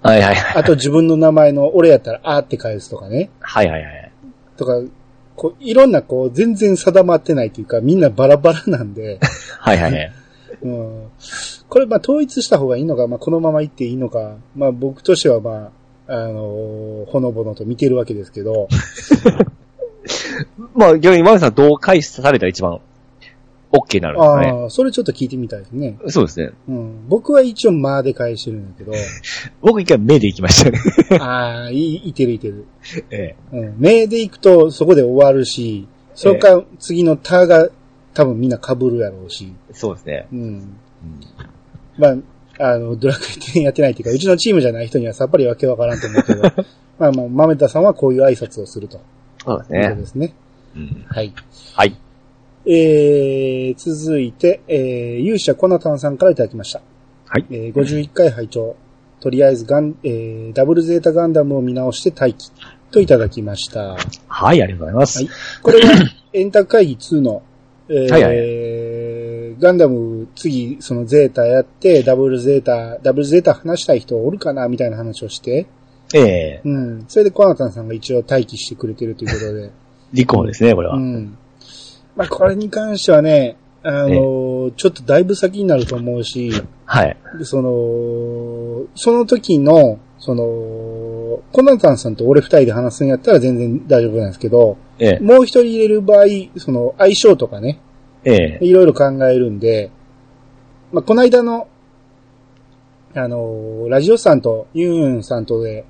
[0.02, 0.58] はいはいはい。
[0.58, 3.30] あと自分の名前の俺やったらあーって返すとかね。
[3.40, 4.12] はいはいはい。
[4.58, 4.82] とか、
[5.36, 9.20] こう、いろんなこう、全然定まってないというか、みんなバラバラなんで、
[9.60, 10.12] はいはいはい。
[10.62, 11.04] うん。
[11.70, 15.72] これ、まあ、統一した方がいいのか、まあ、このまま行っていいのか、まあ、僕としては、まあ、
[16.08, 18.68] あのほのぼのと見てるわけですけど、
[20.76, 22.82] まあ逆にマウさんどう返されたら一番
[23.72, 24.48] OK になるんですかね。
[24.48, 25.98] ああ、それちょっと聞いてみたいですね。
[26.08, 26.52] そうですね。
[26.68, 27.08] うん。
[27.08, 28.92] 僕は一応、まあで返してるんだけど、
[29.62, 30.80] 僕一回目で行きましたね。
[31.20, 32.66] ああ、い、いてるいてる。
[33.10, 33.76] えうん。
[33.78, 37.70] 名で行くと、そこで終わるし、それか、次のタが、
[38.14, 40.28] 多分みんな被るやろうし、えそうですね。
[40.34, 40.76] うん。
[41.98, 42.18] まあ、
[42.60, 46.42] あの、ドラクエ10やってないっていうか、うちのチームじゃない人にはさっぱりわけわからんと思うけど、
[47.00, 49.00] まあまあ、豆田さんはこういう挨拶をすると
[49.44, 50.06] そうですねで。
[50.06, 50.34] すね。
[50.76, 51.34] うんはい。
[51.74, 51.96] はい。
[52.66, 56.82] えー、続いて、えー、勇者コナタンさんからいただきました。
[57.28, 57.46] はい。
[57.50, 58.76] えー、51回拝聴
[59.20, 62.52] とりあえずガン、えー、ダブルゼータガンダムを見直して待機
[62.92, 63.80] といただきました。
[63.80, 63.98] は
[64.28, 65.24] はい、ありがとうございます。
[65.24, 65.30] い。
[65.62, 65.92] これは、
[66.34, 67.44] エンタ会議2の、
[67.88, 68.72] えーはいはい
[69.60, 75.68] ガンダム次、そのゼータやって、ダブルゼータ、ダブルゼータ話したい人おるかなみたいな話をして、
[76.14, 77.06] ええうん。
[77.08, 79.72] それでコナタンさんが一応待機してくれてるということで、
[80.14, 80.96] 立候補ですね、これは。
[80.96, 81.38] うん。
[82.16, 86.52] まあ、これに関してはね、あのーちょっとだいぶ先になると思うし、
[86.86, 87.18] はい。
[87.38, 90.44] でその、その時の、その、
[91.52, 95.20] コナタンさんと俺二人で話すんやったら全然大丈夫なんですけど、ええ。
[95.20, 96.26] もう一人入れる場合、
[96.58, 97.80] その相性とかね、
[98.24, 98.66] ええ。
[98.66, 99.90] いろいろ考えるんで、
[100.92, 101.68] まあ、この間の、
[103.16, 105.86] あの、ラジオさんとユンユンさんとで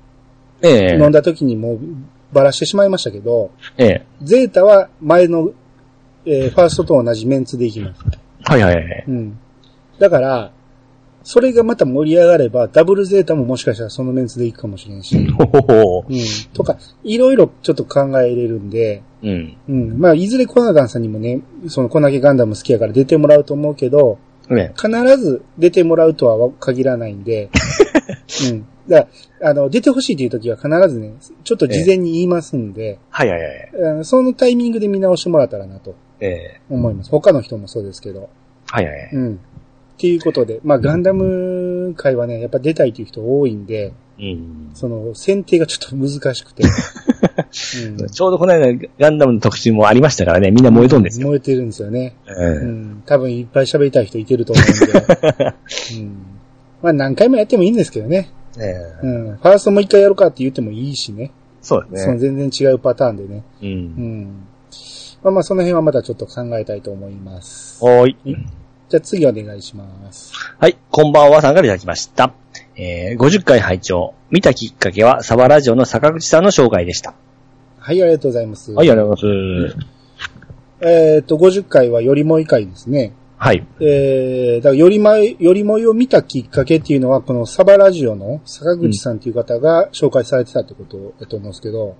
[0.62, 0.98] ええ。
[0.98, 1.78] 飲んだ時にもう
[2.32, 4.06] ばらしてしまいましたけど、ええ。
[4.22, 5.50] ゼータは前の、
[6.24, 8.02] えーファーストと同じメンツでいきます。
[8.44, 9.04] はいはいはい。
[9.08, 9.38] うん。
[9.98, 10.52] だから、
[11.24, 16.04] それがまた盛り上がれば、ダブルゼータももしかしたらそのメンツでいくかもしれんし、ほほほ。
[16.08, 16.16] うん。
[16.52, 19.56] とか、いろいろちょっと考えれるんで、うん。
[19.68, 19.98] うん。
[19.98, 24.74] まあ、いずれコナダンさんにもね、そのコナゲガンダム好きやから出てもらうと思うけど、ね。
[24.76, 27.50] 必ず出てもらうとは限らないんで、
[28.50, 28.66] うん。
[28.88, 29.06] だ
[29.40, 33.70] あの、出てほしいという時は必ずね、ちょっと事前に言いますんで、はいはいはい。
[33.92, 37.10] あのそのタイミングで見直してもらったらなとええ思います。
[37.10, 38.30] 他の人もそうですけど。
[38.68, 39.10] はいはいはい。
[39.12, 39.34] うん。
[39.34, 39.38] っ
[39.98, 44.70] ていうことで、まあ、ガンダム界はね、やっぱ出たいという人多いんで、うん。
[44.74, 46.62] その、選定がちょっと難しくて。
[47.86, 51.28] うんちょうどこの間ガンダムの特集もありましたからね、みんな燃えとんですよ。
[51.28, 52.16] 燃えてるんですよね。
[52.26, 53.02] ええうん。
[53.04, 55.54] 多分いっぱい喋りたい人いてると思うんで。
[55.98, 56.16] うん。
[56.82, 58.30] まあ何回もやってもいいんですけどね。
[58.58, 59.36] ええうん。
[59.36, 61.30] ファーストもう一回やろうかって言ってもいいしね。
[61.60, 62.06] そうですね。
[62.06, 63.42] その全然違うパターンでね。
[63.62, 63.66] う。
[63.66, 64.46] うんん。
[65.22, 67.84] まあまあその辺はまたちょっと考えたいと思います。
[67.84, 68.16] はーい。
[68.88, 70.32] じゃあ次お願いします。
[70.58, 72.34] はい、こんばんはさんからいただきました。
[72.76, 77.14] えー、50回拝聴見たきっかけはサバラジオの坂口さんの紹介でした。
[77.78, 78.72] はい、ありがとうございます。
[78.72, 79.30] はい、ありがとうござい
[79.64, 79.92] ます。
[80.80, 83.12] えっと、50回はよりもい会ですね。
[83.38, 83.64] はい。
[83.80, 91.94] えー、だからよりまい、よりもいを見たきっかけっていうのは、このサバラジオの坂口さんっていう方が紹介されてたってことだと思うんですけど、で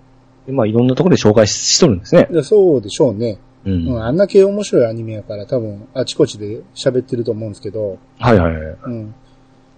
[0.49, 2.29] まあ、いろんなところで紹介ししとるんですね。
[2.31, 3.39] でそうでしょうね。
[3.65, 3.71] う。
[3.71, 8.77] うんん、あんだけ面白いアニメやから多分あちこちで喋ってると思うんですけど、はいはいはい。
[8.85, 9.15] うん。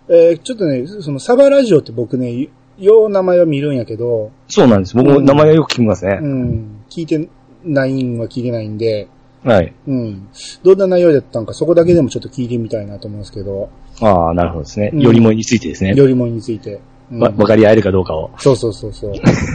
[0.09, 2.49] えーちょっとね、そのサバラジオって僕ね、
[2.79, 4.97] よう名前は見るんやけど、そうなんです。
[4.97, 6.27] 僕も名前はよく聞きますねう。
[6.27, 7.29] ん、聞いて
[7.65, 9.09] ないんは聞いてないんで、
[9.45, 9.73] はい。
[9.87, 10.29] うん。
[10.63, 13.69] どんな内容だったんか、そこだけでもちょっと聞いてみたいなと思うんですけど、
[14.01, 14.91] ああ、なるほどですね。
[14.93, 15.95] うんよりもについてですね。
[15.95, 16.81] よりもについて。
[17.15, 18.31] うんわ、わかり合えるかどうかを。
[18.39, 19.13] そうそうそうそう。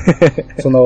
[0.59, 0.79] その、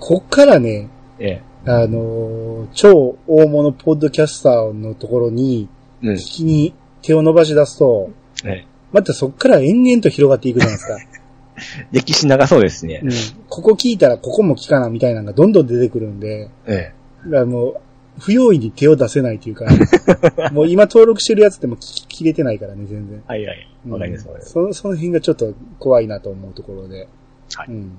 [0.00, 5.68] こっからね、えあの、超大物ポッドキャスターのところに、
[6.02, 6.08] え。
[6.08, 6.18] うん聞。
[6.18, 8.10] きに手を伸ばし出すと、
[8.44, 8.66] ええ。
[8.92, 10.98] またそっから延々と広がっていくじゃないですか。
[11.90, 13.06] 歴史長そうですねう。
[13.06, 13.10] ん。
[13.48, 16.92] ここ聞いたらここも聞かなみたいなのがどんどん出てくるんで、え
[17.24, 17.76] だからもう、
[18.18, 19.66] 不用意に手を出せないというか、
[20.52, 23.22] もう今登録してるやつでも聞き切れてないからね、全然。
[23.28, 23.32] え。
[23.32, 23.68] はいはい。
[23.88, 24.26] わかります。
[24.40, 27.08] その、その辺がちょっと怖いなと思うところで。
[27.54, 27.92] はいうん。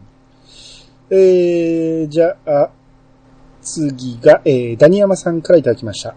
[1.10, 2.70] えー、じゃあ、
[3.62, 6.16] 次が、えー、ダニヤマさんからいただきました。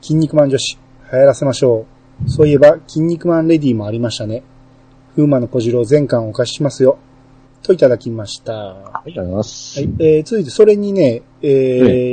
[0.00, 0.78] 筋肉マン女子、
[1.12, 1.86] 流行らせましょ
[2.26, 2.30] う。
[2.30, 4.42] そういえば、筋肉マンレディもありましたね。
[5.16, 6.98] 風魔の小次郎全巻お貸ししますよ。
[7.62, 8.52] といただきました。
[8.52, 9.80] はありがとうございます。
[9.80, 11.48] い、えー、続いてそれにね、え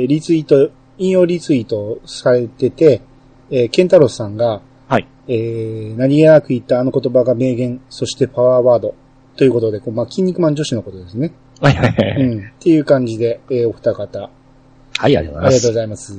[0.04, 3.02] ーリツイート、引用リツイートされてて、
[3.50, 5.06] えー、ケンタロスさんが、はい。
[5.28, 8.94] えー、何気なく言ったあの言葉が名言、そしてパワーワード。
[9.36, 11.32] ということで、こうまあ、筋肉マン女子のことですね。
[11.60, 12.22] はいはいはい。
[12.22, 12.38] うん。
[12.40, 14.30] っていう感じで、えー、お二方、はい、
[15.00, 15.74] ありがとうございますありがとうご。
[15.74, 16.18] ざいます。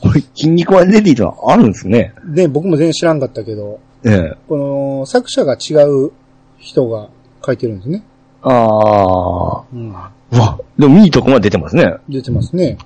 [0.00, 2.14] これ、筋肉マンレディとはあるんですね。
[2.24, 4.36] で、僕も全然知らんかったけど、ええ。
[4.48, 6.12] この、作者が違う
[6.58, 7.08] 人が
[7.44, 8.04] 書いてるんですね。
[8.42, 9.64] ああ。
[9.72, 9.90] うん。
[9.90, 11.94] うわ、でもミート君は出てますね。
[12.08, 12.78] 出てますね。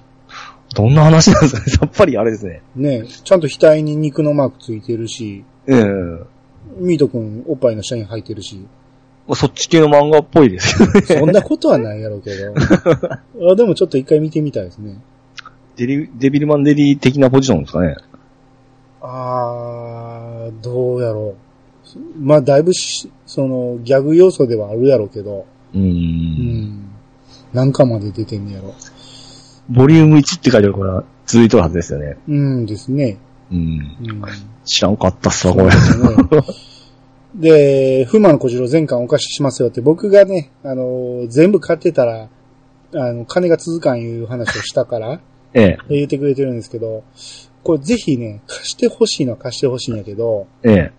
[0.74, 2.62] どんな話なんですかねさっぱりあれですね。
[2.74, 5.82] ねちゃんと額に肉のマークついてるし、ええ
[6.78, 8.66] ミート君おっぱいの下に履いてるし、
[9.34, 11.00] そっち系の漫画っぽいですよね。
[11.02, 12.54] そんなことはないやろうけど。
[13.50, 15.00] あでもちょっと一回見てみたいですね。
[15.76, 17.96] デリデビルマンレディ的なポジションですかね。
[19.02, 21.46] あー、どうやろう。
[22.18, 25.80] まあ、だいぶし、その、ギャグ要素ではあるやろうけど、うー。
[25.80, 26.90] うんん。
[27.52, 28.74] 何巻まで出てんねやろ。
[29.70, 32.16] ボリューム1って書いてあるから続いてるはずですよね。
[32.28, 33.18] うんですね。
[33.50, 33.58] うん。
[33.58, 34.22] うん。
[34.64, 35.66] 知らんかったっすわ、これ。
[35.66, 36.06] ですね
[37.34, 42.28] で、フマの小次郎全巻お貸ししますよって僕がね、あの、全部買ってたら、
[42.94, 45.20] あの、金が続かんいう話をしたから、
[45.52, 47.02] ええ、言ってくれてるんですけど、
[47.62, 50.92] これぜひね、貸してほしいのは貸してほしいんやけど、ええ、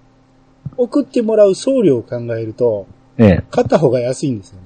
[0.77, 3.43] 送ってもらう送料を考えると、ええ。
[3.49, 4.57] 買った方が安いんですよ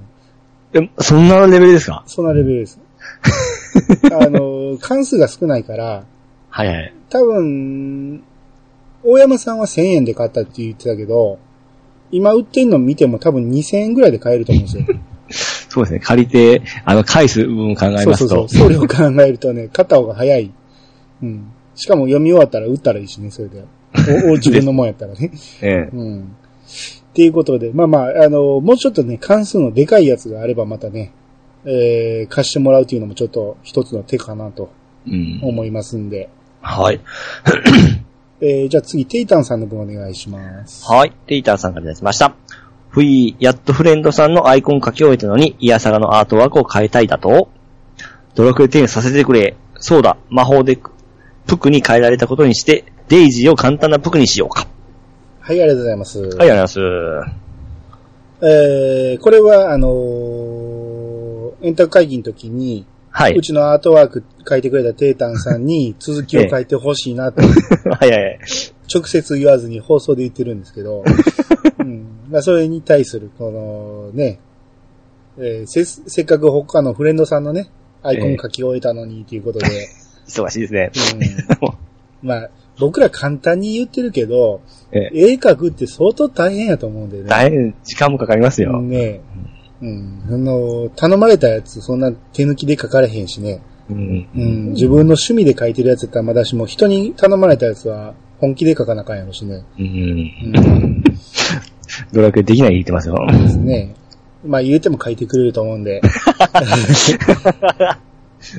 [0.82, 0.88] ね。
[0.98, 2.02] え、そんなレベルですか？
[2.06, 2.78] そんなレベルです。
[4.12, 6.04] あの、関数が少ないから、
[6.50, 6.94] はいはい。
[7.08, 8.22] 多分、
[9.04, 11.38] 大山さんは1000円で買ったって言ってたけど、
[12.10, 14.84] 今売ってんの見ても多分2000円ぐらいで買えると思うんですよ。
[15.68, 16.00] そうですね。
[16.00, 18.16] 借りて、あの、返す部分を考えますと。
[18.16, 18.68] そうそうそう。
[18.68, 20.52] 送料考えるとね、買った方が早い。
[21.22, 21.46] うん。
[21.74, 23.64] しかも読み終わったら売ったらいいしね、それで。
[24.26, 25.30] お お自分のもんやったらね。
[25.62, 26.20] ええうん。
[26.20, 26.24] っ
[27.14, 31.12] ていうことで、まあまあ、あの、もうちょっとね、関数のでかいやつがあればまたね、
[31.64, 34.70] えー、貸してもらうっていうのもちょっと一つの手かなと
[35.06, 35.40] うん。
[35.42, 36.28] 思いますんで。
[36.60, 37.00] はい。
[38.40, 40.84] えー、じゃあ次、テイタンさんの分お願いします。
[40.84, 41.12] はい。
[41.26, 42.34] テイターさんからいただきました。
[42.88, 47.48] ふい、やっとフレンドさんのアイコン書き終えたのに、イヤサガのアートワークを変えたいだと
[48.34, 49.56] ドラクエ10させてくれ。
[49.78, 50.78] そうだ、魔法で、
[51.46, 54.66] プクに変えられたことにして、デイジーを簡単なプクにしようか。
[55.40, 56.20] はい、ありがとうございます。
[56.20, 57.42] はい、ありがとうございます。
[58.44, 60.31] えー、これは、あのー
[61.62, 67.42] エンター会議の時に、はいうちのアートワーク書いてくれたテータンさんに 続きを書いてほしいなと、
[67.88, 68.38] はいはいはい。
[68.92, 71.04] 直接言わずに放送で言ってるんですけど、
[71.78, 74.38] うんまあ、それに対する、このね、
[75.38, 77.70] えーせ、せっかく他のフレンドさんのね、
[78.02, 79.66] アイコン書き終えたのにということで、
[80.26, 80.90] 忙しいですね。
[82.22, 87.24] うん、まあ、僕ら簡単に言ってるけど、ええ絵描くって相当大変やと思うんでね。
[87.28, 88.80] 大変、時間もかかりますよ。
[88.80, 89.61] ねうん。
[89.82, 93.60] あの、頼まれたやつ、そんな手抜きで書かれへんしね。
[93.90, 94.28] うん。
[94.34, 94.72] うん。
[94.72, 99.64] 自分の趣味で書いてるやつやったらまだしも、人に頼まれたやつは本気で書かなあかんやろしね。
[99.78, 99.84] うん。
[99.84, 101.04] うん。
[102.12, 103.16] ドラクエできない言ってますよ。
[103.30, 103.94] ですね。
[104.44, 106.00] まあ言うても書いてくれると思うんで。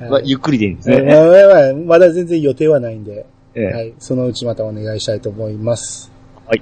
[0.10, 1.14] まあ、ゆっくりでいいんですまあね。
[1.14, 3.94] まあまだ全然予定はないんで、ええはい。
[4.00, 6.10] そのうちまたお願いしたいと思います。
[6.46, 6.62] はい。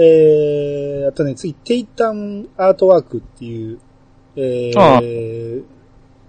[0.00, 3.80] えー、あとね、次、テイタンアートワークっていう、
[4.36, 5.64] えああー、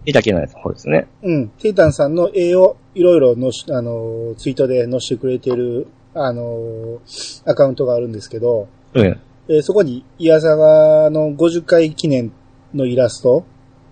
[0.08, 1.08] 絵だけのやつの方ですね。
[1.22, 1.50] うん。
[1.50, 7.00] テイタンさんの絵をいろいろのし、あの、ツイートで載せてくれてる、あの、
[7.46, 9.06] アカウントがあるんですけど、うん。
[9.48, 12.32] えーそこに、イヤサガの50回記念
[12.74, 13.46] のイラスト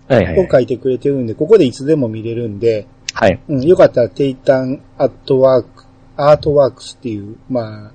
[0.08, 3.38] はいはい、を描いてくれてるんで、ここでいつでも見れるんで、はい。
[3.48, 5.84] うん、よかったら、テイタンアートワーク、
[6.16, 7.92] アートワークスっていう、まあ、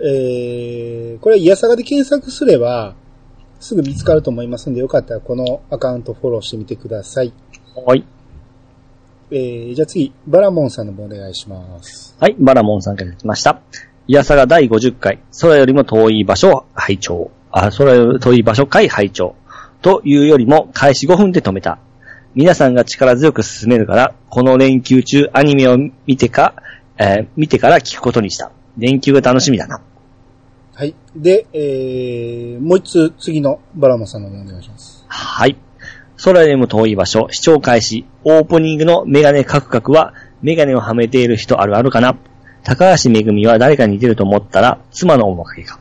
[0.00, 2.94] えー、これはイヤサガで検索すれば、
[3.60, 7.32] すぐ見つかると思いますんで、よかったらこのアカウントフォローしてみてください。
[7.74, 8.04] はい。
[9.30, 12.16] えー、じゃあ次、バラモンさんの方お願いします。
[12.18, 13.60] はい、バラモンさんからいただきました。
[14.06, 17.30] イヤサガ第50回、空よりも遠い場所、拝聴。
[17.50, 19.34] あ、空よりも遠い場所回拝聴。
[19.82, 21.78] というよりも、開始5分で止めた。
[22.34, 26.54] 皆さんが力強く進めるから、この連休中アニメを見てか、
[26.96, 28.50] えー見てから聞くことにした。
[28.78, 29.80] 連休が楽しみだな。
[30.78, 30.94] はい。
[31.16, 35.04] で、えー、もう一つ、次のバラモンさんの方お願いします。
[35.08, 35.56] はい。
[36.22, 42.16] 空よりも遠い場所、視聴開始、オープニングのメガネカクカクは、メガネをはめている人あるあるかな
[42.62, 45.80] 高橋めぐみは誰かに似てると思ったら、妻の面影か。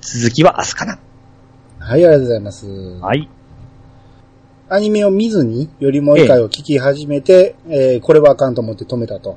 [0.00, 0.98] 続きは明日かな。
[1.78, 2.66] はい、ありがとうございます。
[3.02, 3.28] はい。
[4.70, 9.36] アニメを見ずに、よりもう一回を聞き始めて、えー、これはあかんと思って止めたと。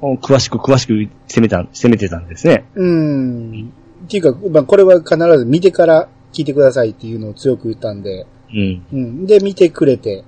[0.00, 0.94] 詳しく詳しく
[1.28, 2.64] 攻めた、攻めてたんですね。
[2.74, 3.72] うーん。
[4.04, 8.86] っていうか、まあ、これは必ず見てから聞いてくださいっていうのを強く言ったんで、うん。
[8.92, 9.26] うん。
[9.26, 10.24] で、見てくれて、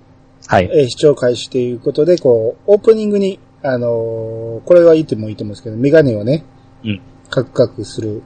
[0.46, 0.70] はい。
[0.72, 6.44] えー視聴開始ということで、こう、オープニングに、あのーこれは言ってもいいと思うんですけど、メガネをね、
[6.84, 7.00] うん。
[7.30, 8.22] カクカクする、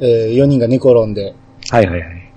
[0.00, 1.34] え4人が寝転んで、
[1.70, 2.32] はいはいはい。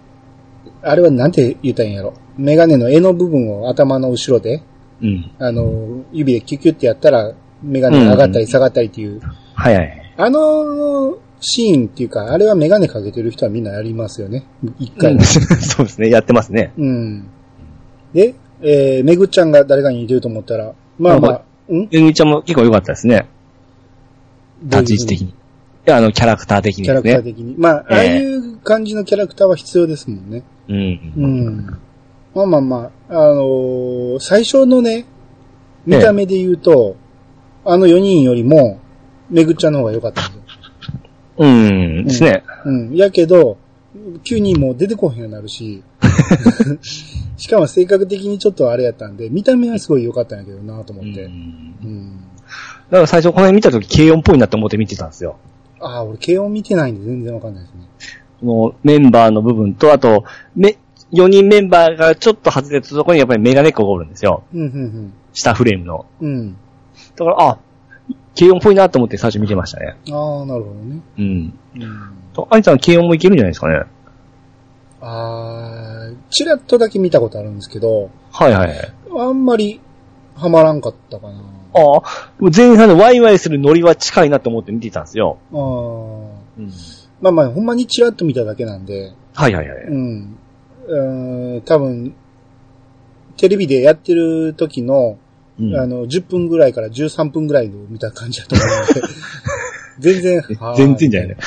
[0.83, 2.13] あれはなんて言ったんやろ。
[2.38, 4.62] メガネの柄の部分を頭の後ろで、
[5.01, 5.31] うん。
[5.39, 9.19] あの、指でキュキュってやったら、メガネが上がったり下がったりっていう、
[9.55, 10.13] はいはい。
[10.17, 14.45] あのシーンっていうか、あれはメガネかけてる人はみんなやりますよね。
[14.80, 15.19] 一回うん。
[15.21, 16.10] そうですね。
[16.10, 16.73] やってますね。
[16.78, 17.28] うん。
[18.13, 21.88] で、えー、めぐっちゃんが誰かに似てると思ったら、まあまあ、うん？
[21.92, 23.27] ゆみちゃんも結構良かったですね。
[24.63, 25.27] 立ち位置的に。
[25.27, 25.33] い
[25.85, 27.02] や、あの、キャラクター的にキャラ。
[27.02, 27.56] クター的に。
[27.58, 30.44] まあ、ああいう感じのキャラクターは必要ですもんね。
[30.67, 31.00] うん。
[31.17, 31.77] うん。
[32.33, 35.06] まあまあまあ、あのー最初のね、
[35.85, 36.96] 見た目で言うと、
[37.63, 38.79] あの4人よりも、
[39.29, 40.42] めぐっちゃんの方が良かったんですよ。
[41.38, 42.06] うん。
[42.06, 42.44] ですね。
[42.65, 42.96] うん。
[42.96, 43.58] やけど、
[44.23, 45.83] 急にもう出てこへんようになるし、
[47.38, 51.23] しかも性格的にちょっとあれやったんで、見た目はすごい良かったんやけどなと思って。
[51.23, 52.19] うんうん。
[52.90, 55.38] だから最初この辺見たとき軽音っぽいなって思って見てたんですよ。
[55.79, 57.81] ああ、俺、軽音見てないんで全然わかんないですね。
[58.40, 60.23] このメンバーの部分と、あと、
[60.56, 60.77] め、
[61.12, 64.44] 4人メンバーがちょっと外れたところにやっぱりメガネっ子がおるんですよ。
[64.54, 66.06] うん、うん、下フレームの。
[66.21, 66.27] うん。
[66.27, 66.58] うん。
[67.15, 67.60] だから、あ、
[68.38, 69.98] 軽音っぽいなと思って最初見てましたね。
[70.12, 71.02] ああ、なるほどね。
[71.17, 71.60] うん。
[71.75, 72.13] うん。
[72.33, 73.83] と、アニさん軽音もいけるんじゃないですかね。
[75.02, 78.94] ああ、ちらっとだけ見たことあるんですけど、はいはいはい。
[79.17, 79.79] あんまり、
[80.35, 81.33] はまらんかったかな。
[81.73, 82.02] ああ、
[82.56, 85.38] 前半のワイワイするノリは近いなと思って見ていたんですよ。
[85.52, 85.60] ああ。
[85.60, 86.71] うん。
[87.21, 89.83] まあまあ、ほんまにチラッと見ただけなんで、はいはいはい。
[89.83, 90.38] うん。
[90.88, 92.15] うーん、多分、
[93.38, 95.17] テレビでやってる時の、
[95.60, 99.01] うんあの、10分ぐらいから13分ぐらいを見た感じだと思うので、
[99.99, 101.37] 全然、はい全然じゃないね。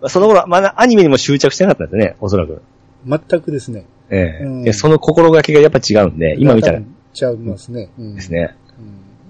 [0.08, 2.62] その頃、まだアニメにも執着してなかったんですね、おそらく。
[3.06, 3.84] 全くですね。
[4.10, 6.80] ええうんその心がけがやっぱ違うんで、今見たら
[7.12, 7.90] ちゃいますね。
[7.98, 8.56] うんですね。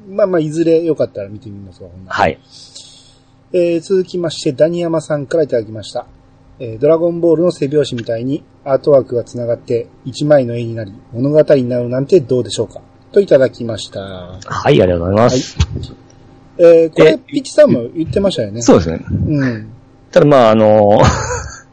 [0.09, 2.39] うんまあまあ、いずれよかったら見てみますわ、はい。
[3.53, 6.07] えー続きまして、ダニヤマさんからいただきました。
[6.59, 12.81] えードラゴンボールの背表紙みたいにアートワークが繋がって一枚の絵になり物語になるなんてどうでしょうか
[13.15, 14.01] といただきました。
[14.01, 15.57] はい、ありがとうございます。
[16.59, 18.61] えーこれえ、ピッチさんも言ってましたよね。
[18.61, 19.05] そうですね。
[19.09, 19.69] うん。
[20.11, 21.01] ただまあ、あの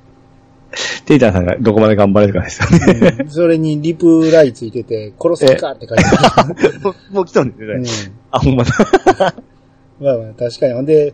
[1.05, 3.17] テイタンさんがどこまで頑張れるかですよね。
[3.19, 6.79] うんそれにリプライついてて、殺すかって書いてある。
[6.79, 7.89] もうもう来たんですうんね。
[8.31, 8.71] あ、ほんまだ。
[9.99, 10.73] まあまあ、確かに。
[10.73, 11.13] ほんで、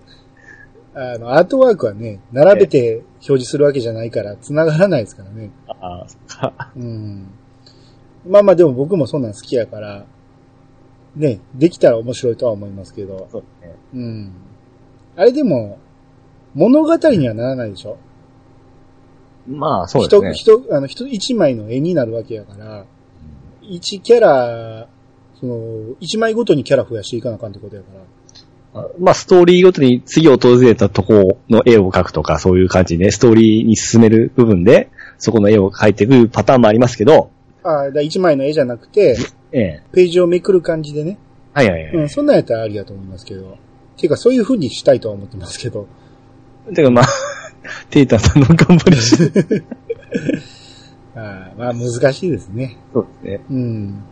[0.93, 5.51] あの、アートワークはね、並べて表示するわけじゃないから、繋がらないですからね。
[5.67, 6.71] あそっか。
[6.75, 7.27] うん。
[8.27, 10.05] まあまあ、でも僕もそんなん好きやから、
[11.15, 13.75] ね、できたら面白いとは思いますけど、そうですね。
[13.95, 14.31] うん。
[15.15, 15.79] あれでも、
[16.53, 17.97] 物語にはならないでしょ？
[19.47, 20.33] まあ、そうですね。
[20.33, 22.85] 人、人、あの、人一枚の絵になるわけやから、
[23.61, 24.87] 一キャラ、
[25.39, 27.87] その、一枚ごとにキャラ増やしていかなあかんってことやか
[28.73, 28.81] ら。
[28.81, 37.31] あまあ、ストーリーごとに次訪れたとこの絵を描くとか、そういう感じで、ストーリーに進める部分で、そこの絵を描いていくパターンもありますけど、
[37.63, 39.17] ああ、だ一枚の絵じゃなくて、
[39.51, 39.83] ええ。
[39.93, 41.17] ページをめくる感じでね。
[41.53, 41.93] はいはいはい。
[41.93, 43.57] うん、そんなんやったらありだと思いますけど。
[43.97, 45.87] ていうか、そういう風にしたいとは思ってますけど。
[46.73, 47.05] てかまあ、
[47.89, 49.63] テイタンさんの頑張りして。
[51.15, 52.77] ああまあ、難しいですね。
[52.93, 53.45] そうですね。
[53.49, 54.03] うん。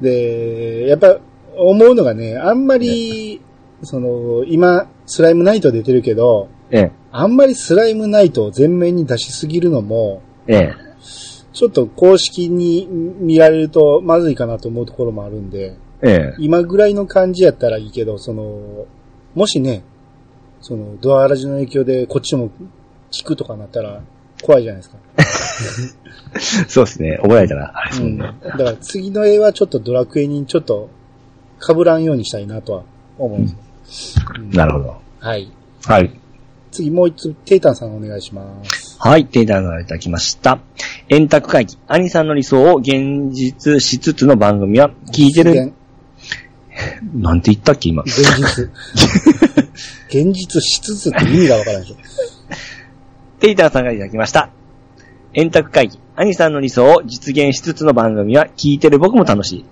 [0.00, 1.18] で、やっぱ、
[1.56, 3.40] 思うのがね、あんまり、
[3.82, 6.92] その、今、スライムナイト出てるけど、ええ。
[7.10, 10.83] あんまりスライムナイトを前面に出しすぎるのも、ええ。
[11.54, 16.34] ちょっと公式に見られるとまずいかなと思うところもあるんで、ええ。
[16.38, 18.86] 今ぐらいの感じやったらいいけど、その、
[19.34, 19.84] もしね、
[20.60, 22.50] その、ドアラジの影響でこっちも
[23.10, 24.02] 聞くとかなったら
[24.42, 24.98] 怖いじゃないですか。
[26.68, 27.18] そうですね。
[27.22, 28.18] 覚えられたら、あれですうん。
[28.18, 30.90] だから次の絵はちょっとドラクエにちょっと
[31.60, 32.82] 被らんようにしたいなとは
[33.16, 33.48] 思うんで
[33.86, 34.18] す。
[34.38, 34.96] うんなるほど。
[35.20, 35.48] はい。
[35.84, 36.10] はい。
[36.72, 38.83] 次もう一つ、テイタンさんお願いします。
[38.98, 40.60] はい、テイタンがいただきました。
[41.08, 45.72] 円卓会議、兄さんの理想を現実しつつの番組は、聞いてる、現
[47.14, 48.02] なんて言ったっけ、今。
[48.02, 48.70] 現実。
[50.08, 51.96] 現実しつつって意味がわからないでしょ。
[53.40, 54.50] テイタンさんがいただきました。
[55.34, 59.64] 円卓会議、兄さんの理想を実現しつつの番組は、聞いてる僕も楽しい。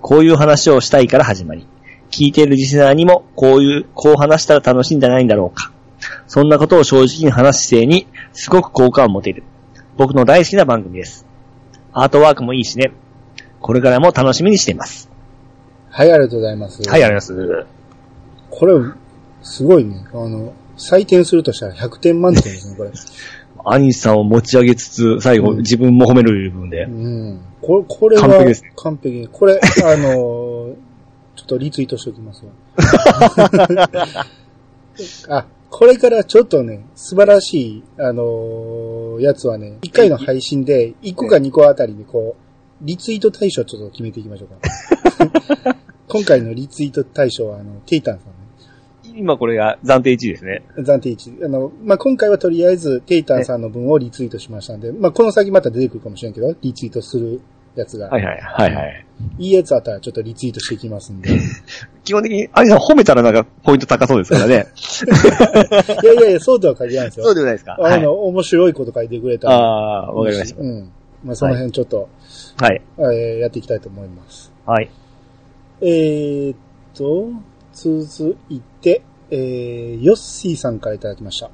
[0.00, 1.66] こういう話をしたいから始まり、
[2.10, 5.72] 聞いてるリスナーにも、こういう、こう話したら楽しいんじゃないんだろうか。
[6.26, 9.42] そんなことを正直に話す姿勢に、すごく好感を持てる。
[9.96, 11.26] 僕の大好きな番組です。
[11.92, 12.92] アートワークもいいしね。
[13.60, 15.10] これからも楽しみにしています。
[15.90, 16.88] はい、ありがとうございます。
[16.88, 17.78] はい、ありがとうございます。
[18.50, 18.74] これ、
[19.42, 20.04] すごいね。
[20.12, 22.90] あの、採点するとしたら100点満点ですね、これ。
[23.64, 26.88] 兄さんを持ち上げつつ、最後、うん自分も褒める部分でう。
[26.88, 27.40] ん。
[27.60, 29.28] これ、これは、完璧ですね完璧。
[29.30, 30.74] これ、あの、
[31.34, 32.52] ちょっとリツイートしておきますわ。
[35.28, 42.42] あ、これからちょっとね、素晴らしい、あのーやつはね、1回の配信で、1個か2個あたりでこう、
[42.80, 45.76] リツイート対象ちょっと決めていきましょうか。
[46.08, 49.18] 今回のリツイート対象は、あの、テイタンさんね。
[49.18, 50.62] 今これが暫定1位ですね。
[50.78, 51.44] 暫定1。
[51.44, 57.40] あの、まあ、今回はとりあえず、テイタンさんの分をリツイートしましたんで、まあ、この先また出てくるかもしれんけど、リツイートする
[57.80, 58.08] やつが。
[58.08, 59.04] はいはい、はいはい。
[59.38, 61.34] いいやつあったらちょっとリツイートしていきますんで。
[61.34, 61.38] い
[62.04, 64.66] 基本的に、兄さん褒めたらなんかポイント高そうですからね。
[66.04, 67.26] やいやいや、そうとは限らないですよ。
[67.26, 67.72] そうでもないですか？
[67.72, 67.92] はい。
[67.94, 69.54] あの、面白いこと書いてくれたら。
[69.56, 70.60] ああー、わかりました。
[70.60, 70.90] うん。
[71.24, 72.08] まあ、その辺ちょっと、
[72.60, 72.80] はい。
[72.98, 74.52] えーやっていきたいと思います。
[74.66, 74.88] はい。
[75.80, 76.56] えーっ
[76.94, 77.28] と、
[77.72, 81.50] 続いて、えー、ヨッシーさんからいただきました。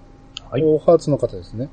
[0.51, 1.69] はいオーハーツの方ですね。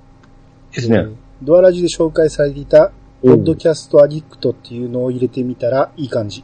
[0.73, 1.15] ですねえー。
[1.43, 2.91] ドアラジで紹介されていた、
[3.21, 6.43] ポッドキャストアディクトっていうのを入れてみたらいい感じ。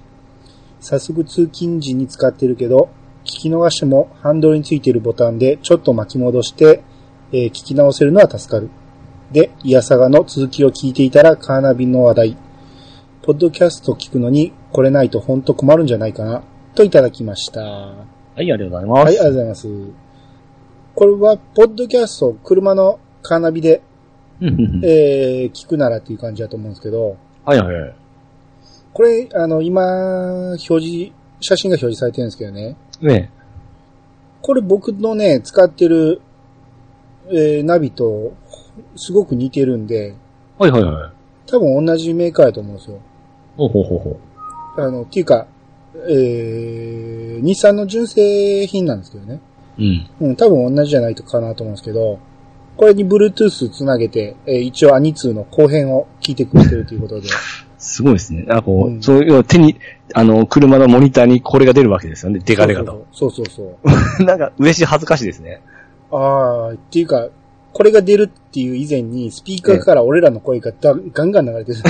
[0.79, 2.89] 早速通勤時に使ってるけど、
[3.23, 6.83] 聞き逃してもハンドルについているボタンでちょっと巻き戻して、
[7.31, 8.69] えー聞き直せるのは助かる。
[9.31, 12.37] で、イヤサガの続きを聞いていたらカーナビの話題。
[13.23, 16.43] ポッドキャスト聞くのにこれないとほんと困るんじゃないかな。
[16.75, 17.61] といただきました。
[17.61, 18.05] は
[18.35, 18.99] はい、ありがとうございます。
[18.99, 19.67] い、ありがとうございます。
[20.93, 23.81] これは、ポッドキャスト、車のカーナビで、
[24.41, 27.95] えー聞くならっていう感じだと思うんですけど、はいはいはい。
[28.93, 32.75] これ、あの、今、表示、写真が表示されてるんですけどね。
[33.01, 33.31] ね
[34.41, 36.21] これ僕のね、使ってる、
[37.29, 38.33] えーナビと、
[38.95, 40.15] すごく似てるんで、
[40.57, 41.11] はいはいはい。
[41.49, 42.99] 多分同じメーカーやと思うんですよ。
[43.55, 44.19] ほうほうほうほ
[44.77, 44.81] う。
[44.81, 45.47] あの、っていうか、
[46.09, 49.39] えー、日産の純正品なんですけどね。
[49.79, 50.07] うん。
[50.21, 52.19] うん、多分同じじゃないとかなと思うんですけど、
[52.77, 57.27] これに Bluetooth つなげて、えー一応アニツーの後編を聞いてくれてるということで。
[57.79, 58.45] すごいですね。
[58.49, 59.79] あ、こう、うんそういう、手に、
[60.13, 62.39] あの、車のモニターにこれが出るわけですよね。
[62.43, 63.05] デカデカと。
[63.11, 64.23] そうそうそうそう。
[64.25, 65.61] なんか、嬉しい恥ずかしいですね。
[66.11, 67.27] ああ、っていうか、
[67.73, 71.77] これが出るっていう以前に、スピーカーから俺らの声がだガンガン流れてる。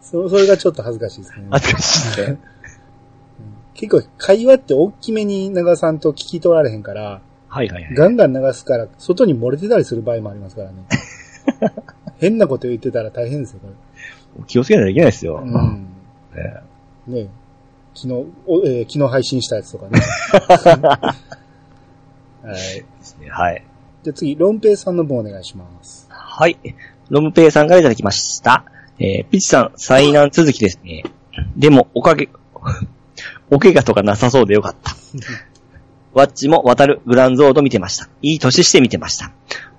[0.00, 1.46] そそれがちょっと恥ずかしいですね。
[1.50, 2.38] 恥ずかしいですね。
[3.74, 7.94] 結構会話って大きめに流さんと聞き取られへんから、はいはいはい。
[7.94, 10.76] ガンガン流すから、外に漏れてたりする場合もありますからね。
[12.18, 13.60] 変なこと言ってたら大変ですよ、
[14.36, 15.42] こ気をつけないといけないですよ。
[15.44, 15.50] れ。
[15.50, 15.86] うん。
[16.34, 17.28] ねね
[17.94, 18.14] 昨日、
[18.46, 20.00] おえー昨日配信したやつとかね。
[22.42, 22.54] はい。
[22.54, 23.64] ですねはい。
[24.02, 26.06] じゃあ次、ロンペイさんの分お願いします。
[26.08, 26.56] はい。
[27.10, 28.64] ロムペイさんからいただきました。
[28.98, 31.02] えー、ピチさん、災難続きですね。
[31.56, 32.28] でも、おかげ、
[33.50, 34.94] お 怪我とかなさそうでよかった。
[36.12, 38.08] ワッチも渡るグランゾード見てました。
[38.22, 39.32] いい年して見てました。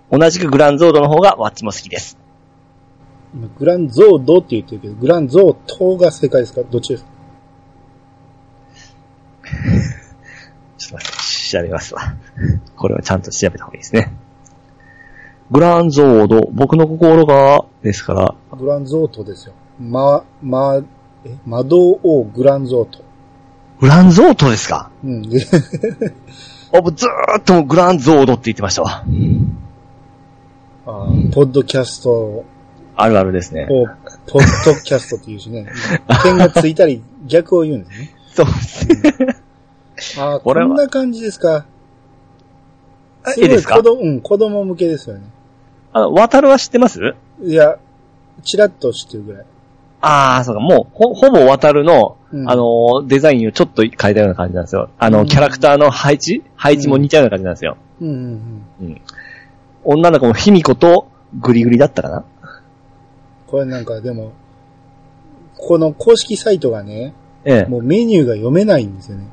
[0.09, 2.17] 同じくグランゾードの方がワッチも好きです。
[3.33, 6.63] 今、グランゾードって言ってるけど、グランゾートが正解ですか？
[6.63, 7.05] どっちです？
[7.05, 7.09] か
[10.77, 11.17] ちょっと待って、
[11.51, 12.01] 調べますわ。
[12.75, 14.13] これはちゃんと調べた方がいいですね。
[15.49, 19.53] グランゾード、僕の心が、ですから、グランゾートですよ。
[19.79, 20.81] ま、ま、
[21.25, 23.03] え、魔導王グランゾート。
[23.81, 24.91] グランゾートですか？
[25.03, 25.23] うん。
[25.23, 25.39] ずー
[27.39, 29.03] っとグランゾードって言ってましたわ。
[30.85, 32.45] あーポッドキャストを、
[32.95, 33.65] あるあるですね。
[33.67, 33.87] ポッ
[34.65, 35.67] ドキャストって言うしね。
[36.23, 38.15] 点がついたり逆を言うんですね。
[38.33, 39.35] そうですね。
[40.23, 41.65] ああ、こんな感じですか？
[43.23, 43.77] あすごいいいですか？
[43.77, 45.23] 子供、うん、子供向けですよね。
[45.91, 46.99] あの、渡るは知ってます？
[47.43, 47.77] いや、
[48.43, 49.45] チラッと知ってるぐらい。
[50.01, 54.89] ああ、そうか、もう、ほ、ほぼ渡るの、うんあのー、デザインをちょっと変えたような感じなんですよ。
[54.97, 56.43] あの、うんキャラクターの配置？
[56.55, 57.77] 配置も似たような感じなんですよ。
[58.01, 58.15] うんうん
[58.81, 58.87] うん。
[58.87, 59.01] うん。
[59.83, 61.07] 女の子も卑弥呼と
[61.39, 62.25] グリグリだったかな？
[63.47, 64.31] これなんかでも、
[65.57, 67.69] この公式サイトがね、ええ。
[67.69, 69.25] もうメニューが読めないんですよね。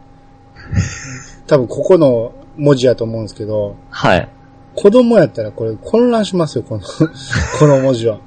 [1.47, 4.29] 多分ここの文字やと思うんですけど、はい。
[4.75, 6.81] 子供やったらこれ混乱しますよ、この、
[7.59, 8.19] この文字は。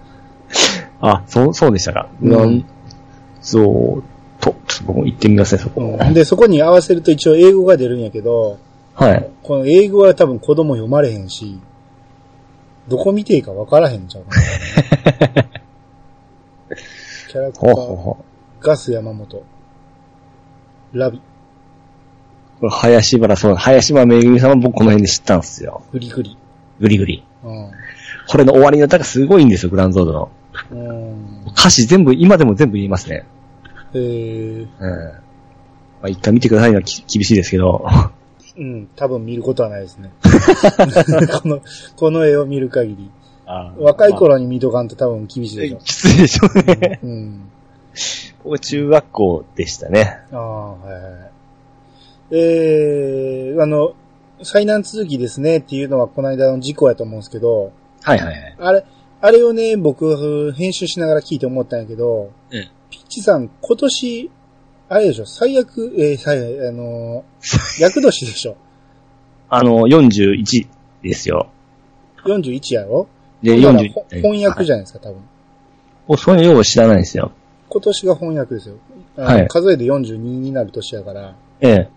[1.01, 2.09] あ、そう、そうでしたか。
[2.21, 2.65] うんグラン
[3.41, 4.03] ゾー
[4.39, 5.81] と、ちょっと僕も行ってみますね、そこ。
[5.81, 8.59] うん、で、そこに合わせると一応英語が出るんやけど、
[8.93, 9.29] はい。
[9.41, 11.59] この英語は多分子供読まれへんし、
[12.87, 14.35] どこ見ていいか分からへんちゃうか
[15.35, 15.43] な。
[17.29, 18.17] キャラクタほうほうー、ほ
[18.59, 19.43] ガス山本、
[20.93, 21.21] ラビ、う。
[22.59, 25.81] これ、林原、そう、林原めぐみさんは僕この辺で知ったんですよ。
[25.91, 26.37] グリグリ。
[26.79, 27.23] グリグリ。
[27.43, 27.71] うん。
[28.27, 30.29] これの終わりの歌がすごいんですよ、グランゾードの。
[30.71, 31.43] うん。
[31.47, 33.25] 歌詞全部、今でも全部言いますね。
[33.93, 35.21] えー、うん。
[36.01, 37.85] まあ、一回見てくださいのはき厳しいですけど。
[38.57, 40.11] うん、多分見ることはないですね。
[41.41, 41.61] この、
[41.95, 43.11] この絵を見る限り。
[43.77, 45.77] 若い頃に見とかんと多分厳しいでしょ。
[45.77, 46.99] きついでしょうね。
[47.03, 47.49] うん。
[48.43, 50.19] 僕中学校でしたね。
[50.31, 51.31] ああ、はいはい。
[52.31, 53.93] えー、あの、
[54.43, 57.71] 災難続きですねっていうのはこの間の事故やと思うんですけど、
[58.03, 58.55] はいはいはい。
[58.57, 58.85] あれ、
[59.21, 64.29] あれをね、僕、編集しながら聞いて思ったんやけど、うんピッチさん、今年、
[64.89, 68.57] あれでしょ、最悪、えー、最悪、あのー、 役年でしょ。
[69.49, 70.67] あの、41
[71.01, 71.47] ですよ。
[72.25, 73.07] 41やろ？
[73.41, 74.05] で、ほんなら40ほ。
[74.09, 75.21] 翻訳じゃないですか、多分。
[76.09, 77.31] お、そういう用語知らないですよ。
[77.69, 78.75] 今年が翻訳ですよ。
[79.15, 81.89] はい数えで42になる年やから、ええ。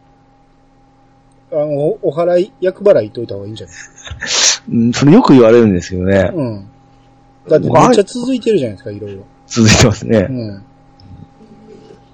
[1.53, 3.77] あの、おお払い、役払いといた方がいいんじゃない？
[4.71, 6.31] うん、それよく言われるんですけどね。
[6.33, 6.69] うん。
[7.49, 9.23] だってめっちゃ続いてるじゃないですか、いろいろ。
[9.47, 10.33] 続いてますねう。
[10.33, 10.65] ん。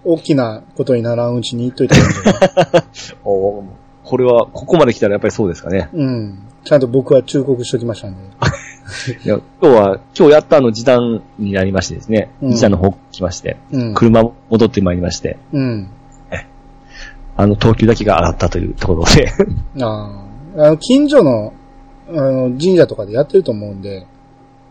[0.04, 2.84] 大きなことにならんうちに言っといた方が
[3.24, 3.64] お
[4.02, 5.88] これは、ここまで来たらやっぱりそうですかね。
[5.92, 6.38] うん。
[6.64, 8.20] ちゃんと僕は忠告しときましたんで。
[9.24, 12.30] いや今日は、今日やったあの時短になりましてですね。
[12.42, 13.94] うん時短の方来まして、うん。
[13.94, 15.90] 車も戻ってまいりまして、うん。
[17.40, 19.32] あの、等級だけが上がったというところで。
[19.82, 20.26] あ
[20.56, 20.66] あ。
[20.66, 21.52] あの、近所の、
[22.08, 24.06] あの、神社とかでやってると思うんで、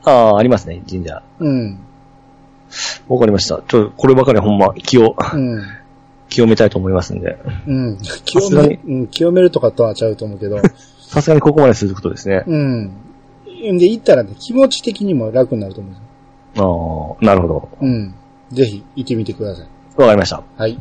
[0.10, 1.22] ああ、ありますね、神社。
[1.40, 1.80] うん。
[3.08, 3.62] わかりました。
[3.68, 5.64] ちょ、こればかりはほんま気を、うん。
[6.30, 7.38] 清めたいと思いますんで。
[7.68, 7.98] うん。
[8.24, 10.60] 清めうん、清めるとかとはちゃうと思うけど、
[11.00, 12.44] さすがにここまですることですね。
[12.46, 12.92] うん。
[13.80, 17.18] で、行ったらね、気持ち的にも楽になると思う。
[17.18, 17.70] ああ、なるほど。
[17.82, 18.14] うん。
[18.52, 19.68] ぜひ行ってみてください。
[20.00, 20.44] わかりました。
[20.56, 20.78] はい。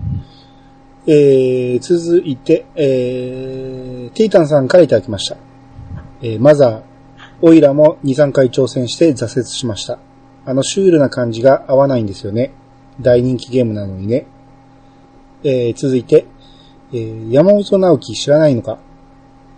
[1.06, 5.38] えー、続いて、えー、テイタンさんからいただきました。
[6.20, 6.82] えー、マザー、
[7.40, 9.98] オイラも2、3回挑戦して挫折しました。
[10.44, 12.52] あのシュールな感じが合わないんですよね。
[13.00, 14.26] 大人気ゲームなのにね。
[15.44, 16.26] えー、続いて、
[16.92, 18.78] えー、山本直樹知らないのか？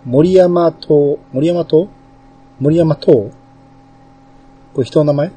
[0.05, 1.87] 森山島、森山島
[2.59, 3.31] 森山島こ
[4.77, 5.31] れ人の名前？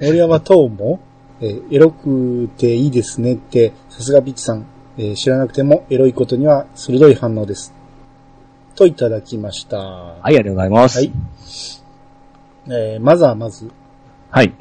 [0.00, 1.00] 森山島も、
[1.40, 4.66] えーエロくていいですねって、さすがビッチさん、
[4.98, 7.75] えー知らなくてもエロいことには鋭い反応です。
[8.76, 9.78] といただきました。
[9.78, 10.98] ははい、ありがとうございます。
[10.98, 11.12] はい。
[12.68, 13.70] えーまずはまず、
[14.30, 14.52] はい。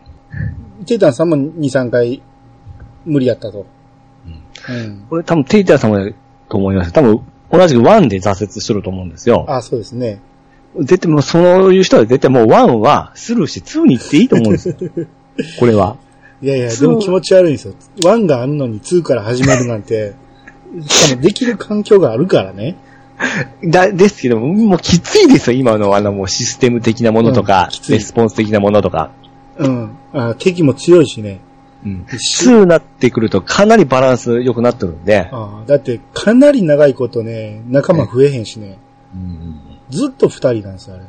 [0.86, 2.22] テイタンさんも2、3回
[3.06, 3.66] 無理やったと。
[4.70, 5.06] うん。
[5.10, 6.12] これ多分テイターさんも
[6.50, 6.94] と思います。
[6.94, 9.46] 多分、同じくワンで挫折してると思うんですよ。
[9.48, 10.22] あ、そうですね。
[10.80, 14.76] 絶対もうそういう人は絶対もうワンはスルーしてツーに行っていいと思うんですよ。
[15.60, 15.98] これは。
[16.42, 17.74] いやいや、でも気持ち悪いんですよ。
[17.98, 20.14] 1があんのに2から始めるなんて、
[20.86, 22.76] しかもできる環境があるからね。
[23.64, 29.12] だ、ですけども、もうきついですよ、今のあのもうシステム的なものとうんか、きついレスポンス的なものとか。
[29.58, 29.92] うん。
[30.14, 31.40] あ敵も強いしね。
[31.86, 32.06] うん。
[32.10, 35.30] 2になってくるとかなりバランス良くなってるんで。
[35.32, 38.78] あだって、かなり長いことね、仲間増えへんしね。
[39.14, 39.60] うん
[39.90, 41.04] ずっと二人なんですよ、あれ。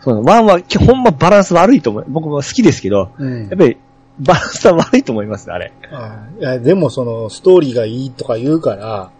[0.00, 2.06] そうワンは、きほんまバランス悪いと思う。
[2.08, 3.58] 僕も好きですけど、うんやっ。
[3.58, 3.76] ぱり
[4.18, 5.72] バランスは悪いと思います、あれ。
[5.92, 9.10] あいや、でもその、ストーリーがいいとか言うから、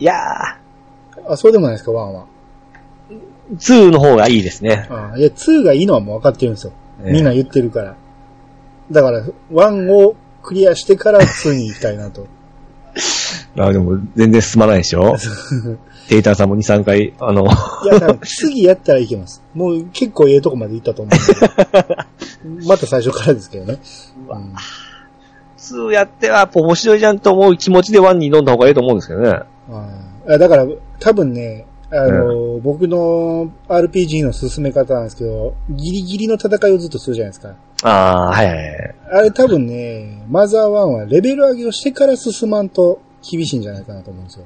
[0.00, 0.14] いや
[1.28, 2.26] あ、そうでもないですか、1は。
[3.10, 4.86] ー、2の方がいいですね。
[4.90, 6.72] あいや、2がいいのはもう分かってるんですよ。
[7.04, 7.96] ええみんな言ってるから。
[8.90, 12.26] だから、1をクリアしてから2に行きたいなと。
[13.58, 15.16] あでも、全然進まないでしょ
[16.08, 17.46] データさんも2、3回、あの、い
[17.86, 19.42] や、次やったらいけます。
[19.54, 22.64] もう結構ええとこまで行ったと思うんで。
[22.66, 23.78] また最初からですけどね。
[24.28, 24.54] うん
[25.58, 29.40] 2やっては、面白いじゃんと思う気持ちで1に挑んだ方がいいと思うんですけどね。
[30.28, 30.66] あだから、
[31.00, 37.54] 多分ね、あの、僕の RPG の進め方なんですけど、ギリギリの戦いをずっとするじゃないですか。
[37.82, 38.94] ああー、はいはいはい。
[39.10, 44.44] あれ多分ね、マザー1はレベル上げをしてから進まんと厳しいんじゃないかなと思うんですよ。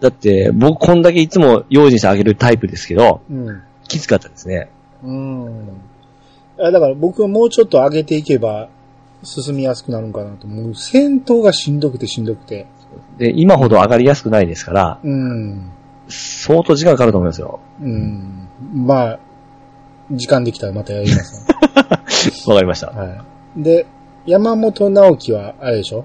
[0.00, 3.62] だって、僕こんだけいつも用心してあげるタイプですけど、うん。
[3.86, 4.70] きつかったですね。
[5.02, 5.68] うん。
[6.58, 8.68] あだから僕はもうちょっと上げていけば
[9.22, 10.46] 進みやすくなるんかなと。
[10.46, 12.66] もう戦闘がしんどくてしんどくて。
[13.18, 15.70] で、今ほど上がりやすくないですから、うん。
[16.08, 17.60] 相当時間かかると思いますよ。
[17.80, 18.48] うん。
[18.74, 19.18] まあ、
[20.10, 21.46] 時間できたらまたやります、
[22.48, 22.88] わかりました。
[22.88, 23.24] は
[23.56, 23.62] い。
[23.62, 23.86] で、
[24.26, 26.04] 山本直樹は、あれでしょ？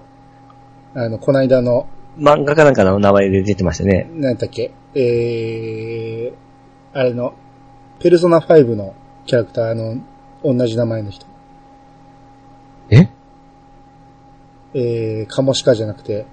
[0.93, 4.09] あの、この間の、漫画かなんかの名前で出てましたね。
[4.13, 4.71] 何だっけ？
[4.93, 7.33] えー、あれの、
[7.99, 8.93] ペルソナ5の
[9.25, 9.97] キャラクターの
[10.43, 11.25] 同じ名前の人。
[12.89, 13.09] え？
[14.73, 16.25] えー、カモシカじゃなくて、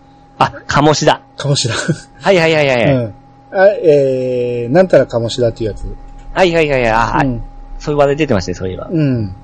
[0.42, 1.22] あ、カモシだ。
[1.36, 1.74] カモシだ。
[2.20, 2.84] はいはいはいはい。
[2.94, 3.14] うん。
[3.52, 5.84] あ、えー、なんたらカモシだっていうやつ。
[6.32, 6.90] はいはいはいはい。
[6.90, 7.42] あ、はいうん。
[7.78, 8.88] そういう話で出てましたね、そういえば。
[8.90, 9.34] うん。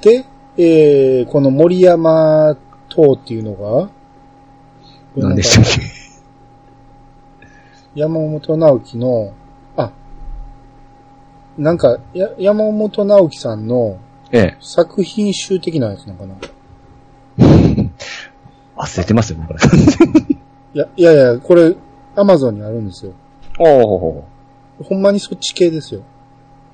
[0.00, 0.24] で、
[0.56, 2.56] えー、この森山
[2.88, 3.90] 塔っていうのが、
[5.16, 5.80] 何でしたっけ？
[7.94, 9.32] 山本直樹の、
[9.76, 9.90] あ、
[11.56, 13.98] なんか、や山本直樹さんの
[14.30, 14.56] ええ。
[14.60, 16.34] 作品集的なやつなのかな
[18.76, 19.58] 忘れてますよ、これ。
[20.74, 21.74] いや、いやいや、これ、
[22.14, 23.12] アマゾンにあるんですよ。
[23.58, 24.24] おお
[24.84, 26.02] ほんまにそっち系ですよ。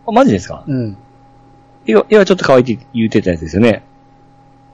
[0.07, 0.65] あ、マジですか？
[0.67, 0.97] うん。
[1.87, 3.85] 今、今ちょっと可愛いって言ってたやつですよね。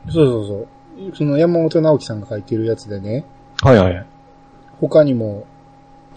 [0.08, 1.16] そうそうそう。
[1.16, 3.24] その山本直樹さんが書いてるやつでね、
[3.62, 4.06] はいはい。
[4.80, 5.46] 他にも、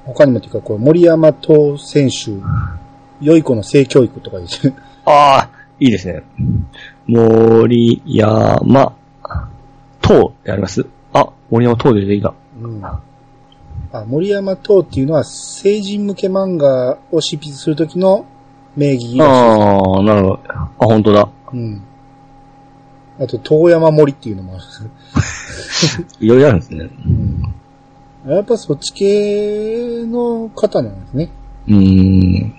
[0.06, 2.32] 他にもっていうか、これ森山東選手、
[3.20, 4.76] 良い子の性教育とかですね。
[5.06, 5.50] ああ、
[5.80, 6.24] いいですね。
[7.08, 8.96] 森山、
[10.02, 10.82] 塔ってあります？
[10.82, 10.86] あ、
[11.52, 12.34] 森山塔で出てきた。
[12.62, 12.84] うん。
[12.84, 13.02] あ、
[14.08, 18.26] 森山東っていうのは成人向け漫画を執筆するときの
[18.76, 20.40] 名義らしいああ、なるほど。
[20.48, 21.30] あ、本当だ。
[21.52, 21.84] うん。
[23.20, 24.64] あと、遠山森っていうのもある。
[26.26, 26.90] いろいろあるんですね。
[28.26, 28.34] うん。
[28.34, 31.30] やっぱそっち系の方なんですね。
[31.68, 31.80] うーん。
[31.80, 32.54] うん。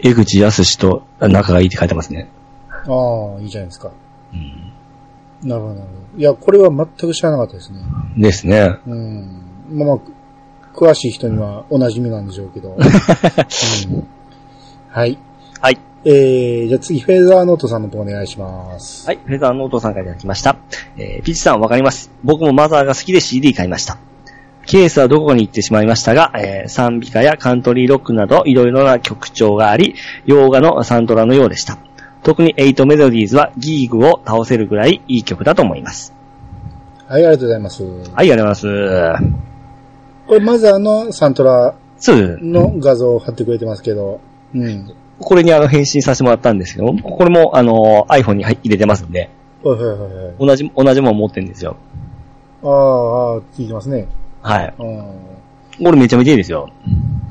[0.00, 2.28] 江口康と仲がいいって書いてますね。
[2.68, 3.90] ああ、いいじゃないですか。
[4.32, 4.73] うん。
[5.44, 6.20] なるほど、なるほど。
[6.20, 7.78] いや、これは全く知らなかったですね。
[8.16, 8.78] ですね。
[8.86, 9.42] うん。
[9.70, 9.98] まあまあ、
[10.74, 12.76] 詳しい人にはお馴染みなんでしょうけど。
[12.76, 14.06] うん、
[14.88, 15.18] はい。
[15.60, 15.78] はい。
[16.06, 19.06] えー、じゃあ次、フェーザーノートさんの方お願いします。
[19.06, 20.56] はい、フェザーノートさんからいただきました。
[20.96, 22.10] えー、ピッチさんわかります。
[22.22, 23.98] 僕もマザーが好きで CD 買いました。
[24.66, 29.94] ケースはどこに行ってしまいましたが、えー、賛美歌やカントリーロックなどいろいろな曲調があり、
[30.26, 31.78] 洋画のサントラのようでした。
[32.24, 36.12] 特に8メロディーズはギーグを倒せるぐらいいい曲だと思います。
[37.06, 37.84] はい、ありがとうございます。
[37.84, 39.44] はい、ありがとうございます。
[40.26, 41.74] これマザーのサントラ。
[42.12, 44.20] の画像を貼ってくれてますけど、
[44.54, 44.94] うん。
[45.18, 49.30] これにあの返信させてもらったんですけど、これもあの iPhone に入入れてますんで、
[49.62, 50.34] はいはいはいはい。
[50.38, 51.76] 同じ、同じもの持ってるんですよ。
[52.62, 54.06] ああ、ああ、聞いてますね。
[54.42, 54.74] はい。
[54.78, 55.04] うん。
[55.82, 56.68] これめちゃめちゃいいですよ。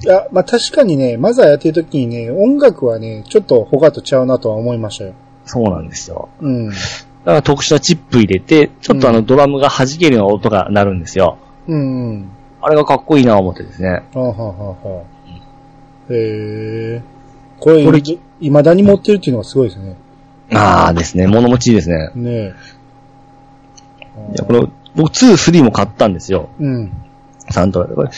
[0.03, 5.13] いや、まあ確かにね、マザーやってる時にね、音楽はね、ちょっと他とちゃうなとは思いましたよ。
[5.45, 6.29] そうなんですよ。
[6.39, 6.69] うん。
[6.69, 6.77] だか
[7.25, 11.37] ら特殊なチップ入れて、ちょっとあのドラムが弾けるような音が鳴るんですよ。
[11.67, 12.29] うんうん。
[12.61, 13.89] あれがかっこいいなと思ってですね。
[13.89, 15.03] はあ、はあはあは
[16.09, 17.01] あ、へえ。
[17.59, 19.95] これ、これい未だに持ってるっていうのがすごいですね。
[20.53, 22.11] ああですね、物持ちいいですね。
[22.15, 22.53] ねえ。
[24.33, 26.49] いや、これ、僕2、3も買ったんですよ。
[26.59, 26.91] うん。
[27.49, 27.95] サントラで。
[27.95, 28.09] これ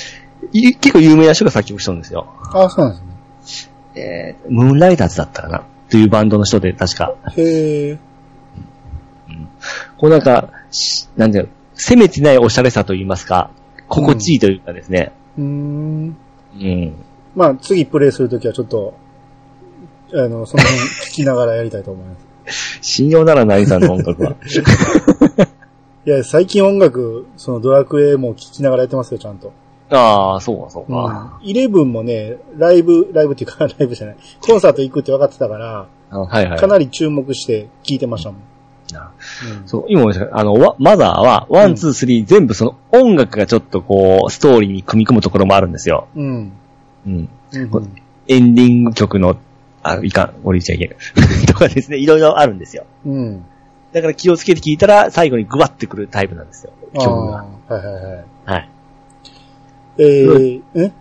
[0.51, 2.27] い結構有名な人が作曲したんですよ。
[2.53, 3.71] あそうなんですね。
[3.95, 7.15] えー、ムーンライダーズだったかなというバンドの人で、確か。
[7.35, 7.97] へえ。
[9.97, 13.49] こうなんか、しなんていうの、攻めてないおしゃれさと言いますか、
[13.87, 15.11] 心地いいというかですね。
[15.37, 16.17] うーん。
[16.53, 16.93] うん。
[17.35, 18.93] まあ、次プレイするときはちょっと、
[20.13, 22.15] あの、その辺聞きながらやりたいと思いま
[22.47, 22.79] す。
[22.81, 24.35] 信用ならないさんの音楽は。
[26.05, 29.51] いや、最近音楽、そのドラクエも聞きながらやってますよ、ちゃんと。
[29.89, 31.39] ああ、そうか、そうか。
[31.41, 34.15] イレブンもね、ライブ、ライブっていうか、 ライブじゃない。
[34.41, 36.59] コンサート行くって分かってたから、あはいはい。
[36.59, 38.41] かなり注目して聞いてましたもん。
[38.95, 39.11] あ
[39.61, 46.07] うんそう、今思いましたけどあの、わマザーは、ワン、ツー、スリー全部その音楽がちょっとこう、ストーリーに組み込むところもあるんですよ。
[46.15, 46.51] うん。
[47.07, 47.29] うん。
[47.53, 47.81] うんこ
[48.27, 49.37] エンディング曲の、
[49.81, 50.89] あ、いかん、俺言っちゃいけん。
[51.47, 52.85] とかですね、いろいろあるんですよ。
[53.05, 53.45] うん。
[53.95, 56.73] だから気をつけて聞いたら、最後にグワってくるタイプなんですよ。
[56.97, 57.45] あ曲が。
[57.69, 58.25] あ、はいはいはい。
[58.45, 58.69] はい。
[59.97, 60.91] えー、え？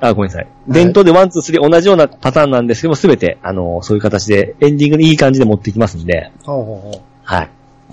[0.00, 0.48] あ、ごめんなさい。
[0.66, 7.50] 伝統で one、two、three 同じようなパターンなんですけども、すべて、あの、そういう形で、エンディングにいい感じで持ってきますんで、ほうほうほはい。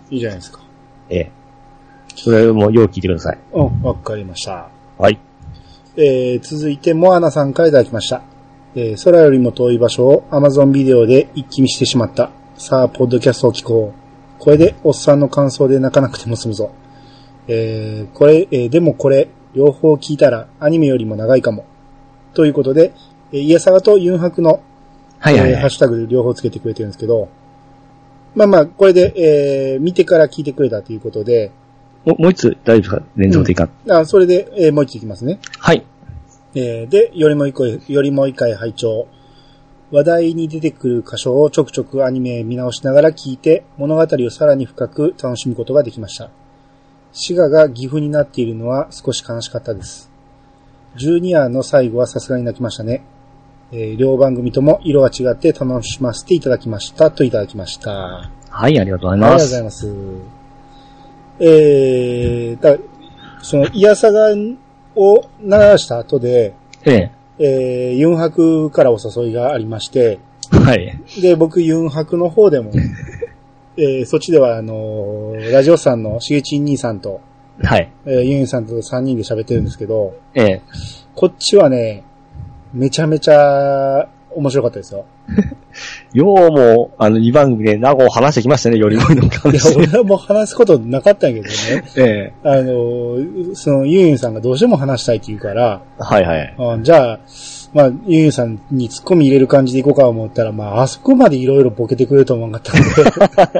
[0.09, 0.13] う。
[0.15, 0.59] いいじゃないですか。
[1.11, 1.31] ええ。
[2.15, 3.37] それもよう聞いてください。
[3.53, 4.71] うん、わかりました。
[4.97, 5.19] はい。
[5.97, 8.23] えー、続いて、モアナさんからいただきました。
[8.73, 12.31] えー、空よりも遠い場所を Amazon ビデオで一気見してしまった。
[12.55, 14.06] さあ、ポッドキャストを聞こう。
[14.39, 16.71] これで、おっさんの感想で泣かなくても済むぞ。
[17.47, 21.65] えー、これ、えーでもこれ、両方聞いたらアニメよりも長いかも。
[22.33, 22.93] ということで、
[23.31, 24.61] えー、イヤサガとユンハクの、
[25.19, 25.69] はいはい、はいえーハッ。
[25.69, 27.29] シュタグで両方つけてくれてるんですけど、
[28.35, 29.13] まあまあ、これで、
[29.73, 31.51] えー、見てから聞いてくれたということで、
[32.05, 33.03] ももう一つ大丈夫か？
[33.15, 35.39] 連続でいいか、あそれで、えーもう一ついきますね。
[35.57, 35.83] はい。
[36.53, 39.07] えーで、よりもう一回、よりもう一回拝聴
[39.91, 46.29] 話題に出てくる箇所をちょくちょくアニメ見直しながら聞いて、物語をさらに深く楽しむことができました。
[47.13, 50.11] 滋賀が岐阜になっているのは少し悲しかったです。
[50.97, 53.03] 12話の最後はさすがに泣きましたね。
[53.71, 57.11] えー両番組とも色が違って楽しませていただきました。
[57.11, 57.91] といただきました。
[57.91, 59.45] あはい、ありがとうございりがとうます。
[59.45, 59.87] ございます。
[61.39, 62.77] えー、だ
[63.41, 64.29] その、イヤサガ
[64.95, 67.11] を鳴らした後で、ええ。
[67.39, 70.19] えー、ユンハクからお誘いがありまして、
[70.51, 70.99] はい。
[71.21, 72.71] で、僕、ユンハクの方でも、
[73.77, 77.21] えー、そっちでは、あのーラジオさんのしげちん兄さんと、
[77.61, 77.91] はい。
[78.05, 80.61] えー、ユンさんと3人で喋ってるんですけど、ええ。
[81.15, 82.03] こっちはね、
[82.73, 84.07] めちゃめちゃ
[84.37, 85.05] 面白かったですよ。
[86.13, 89.75] ようも、あの、2番組で名護を話してきましたね、よりものいや、感じ。
[89.75, 92.33] 俺はもう話すことなかったんやけどね、 ええ。
[92.43, 96.55] あのーその、ユンユンさんがどうしても話したいって言うから、はいはい。
[96.59, 97.19] あじゃあ、
[97.73, 103.59] まあ、ユンユンさんに突っ込み入れる感じでいこうか思ったら、まあ、あそこまでいろいろボケてくれると思わなかったんで。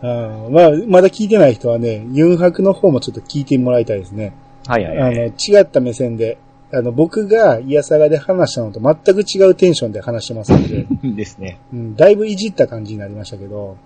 [0.00, 4.32] あ まあ、まだ聞いてない人はね、ユンハクの方もちょっと聞いてもらいたいですね。
[4.66, 5.32] はいはいあの、はい。
[5.36, 6.38] 違った目線で、
[6.70, 11.58] あの、僕がイヤサガで話したのと全く違うテンションで話してますので、 ですね。
[11.72, 13.76] うん、だいぶいじった感じになりましたけど、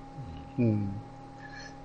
[0.58, 0.88] うん。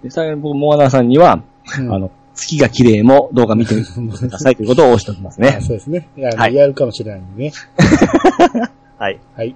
[0.04, 1.43] で、最後に僕、モアナさんには、
[1.80, 5.60] うんあの、月が綺麗も動画見てくださいということを押しておきます あね。
[5.62, 6.08] そうですね。
[6.18, 7.52] いや、はいやるかもしれないんでね。
[8.98, 9.20] はい。
[9.36, 9.56] はい。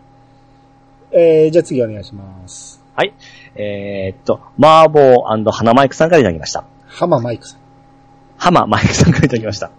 [1.12, 2.82] えー、じゃあ次お願いします。
[2.96, 3.14] はい。
[3.56, 6.64] えーっと、マーボー花マイクさんからいただきました。
[6.86, 7.60] 浜マイクさん。
[8.38, 9.72] ハママイクさんからいただきました。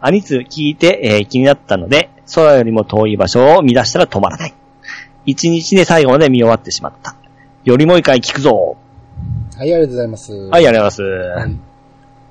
[0.00, 4.54] アニツ聞いて、えー気になったので、空よりも遠い場所を見出したら止まらない。
[5.26, 7.16] 一日で最後まで見終わってしまった。
[7.64, 8.76] よりもう一回聞くぞ。
[9.56, 10.32] はい、ありがとうございます。
[10.32, 11.58] はい、ありがとうございま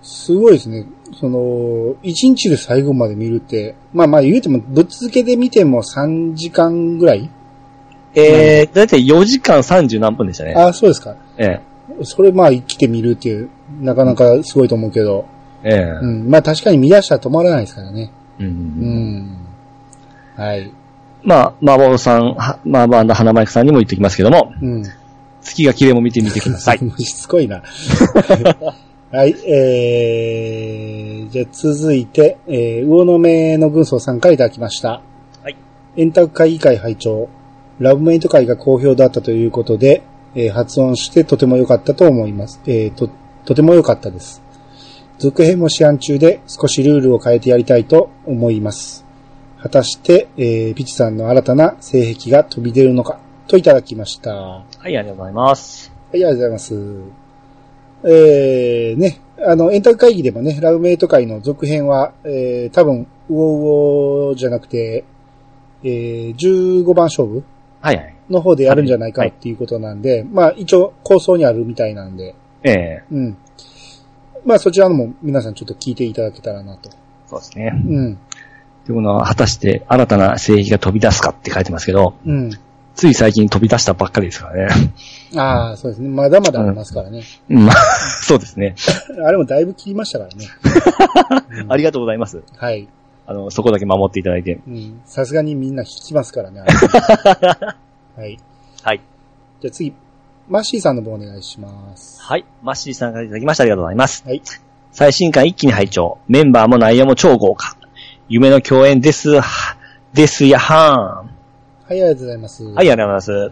[0.01, 0.25] す。
[0.25, 0.85] すごいですね。
[1.19, 7.29] その、一日で最後まで見るって、まあまあ言うても、ぶっ続けで見ても3時間ぐらい
[8.15, 10.53] えー、だいたい4時間30何分でしたね。
[10.55, 11.15] ああ、そうですか。
[11.37, 11.61] え
[12.03, 13.49] それまあ生きて見るっていう、
[13.79, 15.25] なかなかすごいと思うけど、
[15.67, 16.29] えええうん。
[16.29, 18.11] まあ確かに見出したら止まらないですからね。
[18.39, 19.37] うんうん。
[20.35, 20.71] はい。
[21.23, 24.83] まあ、マーボーさん、はマーボー花マイクさんにも言っておきますけども、うん。
[25.41, 26.79] 月が綺麗も見てみてください。
[27.03, 27.63] しつこいな。
[29.09, 35.01] はい、えー、じゃあ続いて、えー、魚の目の軍曹さんからいただきました。
[35.41, 35.55] はい。
[35.95, 37.29] 円卓会議会拝聴
[37.79, 40.03] ラブメイト会が好評だったということで、
[40.35, 42.59] えー発音してとても良かったと思います。
[42.67, 43.09] えーと、
[43.45, 44.41] とても良かったです。
[45.19, 49.03] 続編も試案中で少しルールを変えてやりたいと思います。
[49.59, 54.31] 果たして、えー、ピチさんの新たな性癖が飛び出るのか、といただきました。
[54.31, 55.91] ははい、ありがとうございます。
[56.13, 56.73] い、ありがとうございます。
[58.03, 65.03] えー、ね、あの、エンター会議でもね、ラブメイト会の続編は、えー、多分、ウォウォじゃなくて、
[65.83, 67.43] えー、15番勝負
[67.81, 68.15] はいはい。
[68.29, 73.37] の方でやるんじゃないかっていうことなんで、まあ一応構想にあるみたいなんで、ええうん。
[74.47, 76.89] まあそちらのも皆さんちょっと聞いていただけたらなと。
[77.27, 77.73] そうですね。
[77.73, 78.17] うん。
[78.85, 82.49] というのは、果たして新たな性癖が飛び出すかって書いてますけど、うん。
[82.95, 84.93] つい最近飛び出したばっかりですからね。
[85.35, 86.07] ああ、そうですね。
[86.07, 87.23] まだまだありますからね。
[87.49, 87.75] うんまあ、
[88.23, 88.75] そうですね。
[89.25, 90.45] あれもだいぶ切りましたからね。
[91.63, 92.41] う んありがとうございます。
[92.55, 92.87] はい。
[93.25, 94.61] あの、そこだけ守っていただいて。
[94.65, 95.01] うん。
[95.05, 96.61] さすがにみんな引きますからね。
[96.61, 98.39] はい。
[98.83, 99.01] はい。
[99.59, 99.93] じゃあ次、
[100.49, 102.21] マッシーさんの方お願いします。
[102.21, 102.45] はい。
[102.61, 103.63] マッシーさんからいただきました。
[103.63, 104.23] ありがとうございます。
[104.25, 104.41] はい。
[104.93, 106.19] 最新刊一気に拝聴。
[106.29, 107.75] メンバーも内容も超豪華。
[108.29, 109.33] 夢の共演です、
[110.13, 111.25] ですやはは
[111.91, 112.63] い、ありがとうございます。
[112.63, 112.75] ーん。
[112.75, 113.51] はい、ありがとうございま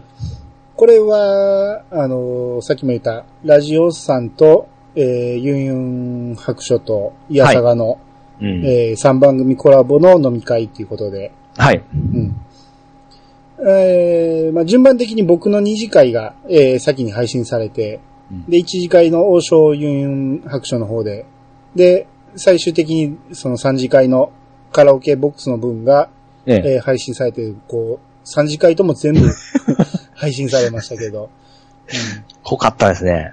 [0.74, 5.72] これは、あのーさっきも言った、ラジオさんと、えー、ユンユ
[6.32, 7.98] ン白書と、イヤサガの、
[8.40, 8.64] うん。
[8.64, 11.82] えー、3番組コラボの飲み会っていうことで、はい。
[11.94, 12.36] うん。
[13.58, 18.00] えー、まあ、順番的に僕の二次会が、えー、先に配信されて、
[18.30, 21.26] うんで、一次会の王将ユンユン白書の方で、
[21.74, 24.32] で、最終的にその三次会の
[24.72, 26.10] カラオケボックスの分が、
[26.44, 26.74] ええ。
[26.74, 29.20] えー配信されて、こう、三次会とも全部
[30.14, 31.30] 配信されましたけど、
[32.42, 33.32] 濃かったですね。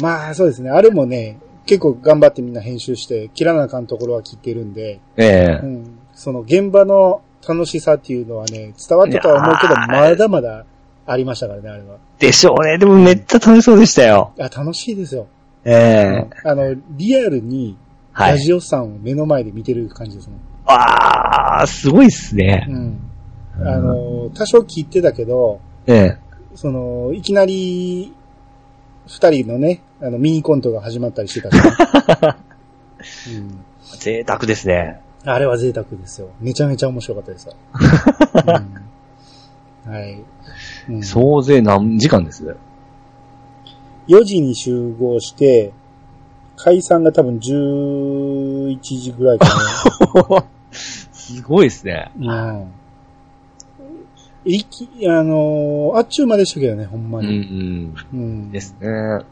[0.00, 5.66] まあそうですね、あれもね、結構頑張ってみんな編集して、切らなあかんところは切ってるんで、ええう。
[5.66, 10.64] ん、その現場の楽しさっていうのはね、伝わったとは思うけど、まだまだ
[11.06, 11.98] ありましたからね、あれは。
[12.18, 12.78] でしょうね。
[12.78, 14.32] でもめっちゃ楽しそうでしたよ。
[14.38, 15.26] あ、楽しいですよ。
[15.64, 16.28] ええ。
[16.44, 17.76] あの、リアルに、
[18.12, 18.32] はい。
[18.32, 20.34] ラジオさんを目の前で見てる感じですね。
[20.64, 22.72] あー、すごいっすねう。
[22.72, 22.98] ん。
[23.60, 26.18] あの、多少切ってたけど、ええ。
[26.54, 28.12] その、いきなり、
[29.06, 32.36] 二人のね、あの、ミニコントが始まったりしてたから。
[33.28, 33.64] うん。
[33.98, 35.00] 贅沢ですね。
[35.28, 36.28] あれは贅沢ですよ。
[36.40, 37.54] めちゃめちゃ面白かったですよ。
[39.84, 40.22] うん、はい、
[40.88, 41.02] うん。
[41.02, 42.56] 総勢何時間です
[44.06, 45.72] ？4時に集合して、
[46.56, 49.46] 解散が多分11時ぐらいか
[51.12, 52.12] すごいですね。
[52.16, 52.52] な。
[52.52, 52.70] うん。
[54.44, 57.38] いき、あのーあっちゅうまでしたけどね、ほんまうんうに。
[57.38, 57.94] ん。
[58.12, 58.52] うん。
[58.52, 59.24] ですね。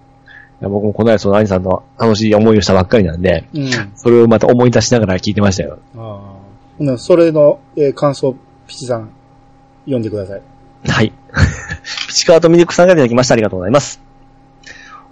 [0.61, 3.71] いや僕もこの間その兄さんの楽しい思いをしたばっかりなんで、うん。
[3.95, 5.79] それをまた思い出しながら聞いてましたよ。
[5.97, 6.39] あ
[6.81, 6.99] あ。
[6.99, 8.37] それの、えー感想、
[8.67, 9.11] ピチさん、
[9.85, 10.43] 読んでください。
[10.89, 11.13] はい。
[12.09, 13.35] ピチカートミルクさんがいただきました。
[13.35, 14.01] ありがとうございます。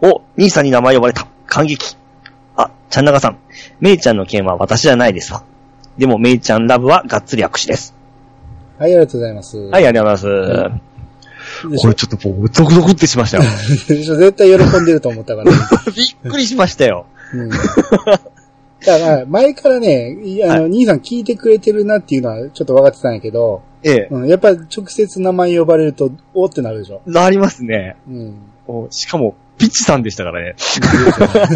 [0.01, 1.27] お、兄さんに名前呼ばれた。
[1.47, 1.97] 感激。
[2.57, 3.39] あ、ちゃんながさん。
[3.81, 5.45] めいちゃんの件は私じゃないですわ。
[5.99, 7.95] でも、めいちゃんラブはがっつり握手です。
[8.79, 9.59] はい、ありがとうございます。
[9.59, 10.92] はい、ありがとうございます。
[11.69, 13.45] こょれちょっともう、ゾクゾクってしましたよ。
[13.89, 15.51] でしょ絶対喜んでると思ったから。
[15.95, 17.07] びっくりしましたよ。
[17.35, 17.49] うん。
[17.51, 24.09] だから、前からね、いあの、は兄さん聞いてくれてるなっていうのはちょっと分かってたんやけど、ええ。
[24.11, 27.03] うん、やっぱ直接名前呼ばれると、おってなるでしょ。
[27.07, 27.97] なりますね。
[28.09, 28.35] うん。
[28.67, 30.55] おしかも、ピッチさんでしたからね。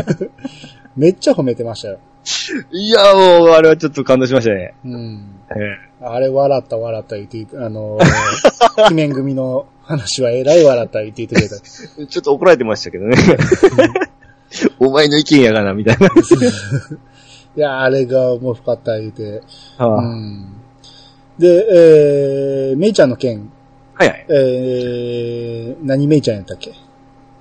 [0.97, 1.99] めっちゃ褒めてましたよ。
[2.72, 4.74] いや、もう、あれはちょっと感動しましたね。
[4.85, 5.31] うん。
[5.51, 11.57] えあれ笑った笑った言って、あのー、 鬼面組の話はえらい笑った言って言ってくれた。
[12.03, 13.16] え ちょっと怒られてましたけどね。
[14.79, 16.07] お前の意見やがな、みたいな。
[16.07, 16.11] い
[17.61, 19.43] や、あれが面白かった言うて。
[19.79, 20.47] はあうん。
[21.39, 21.66] で、
[22.70, 23.51] えー、めいちゃんの件、
[23.95, 24.27] はいはい。
[24.29, 26.72] えー、何めいちゃんやったっけ？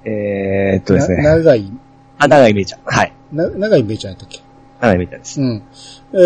[0.06, 1.24] えーっとですね。
[1.24, 1.72] な長い、
[2.20, 2.82] あ、長井めいちゃん。
[2.86, 3.14] はい。
[3.34, 4.40] な長いめいちゃんやったっけ？
[4.88, 5.42] 長井めいちゃんです。
[5.42, 5.64] うん。
[6.14, 6.18] え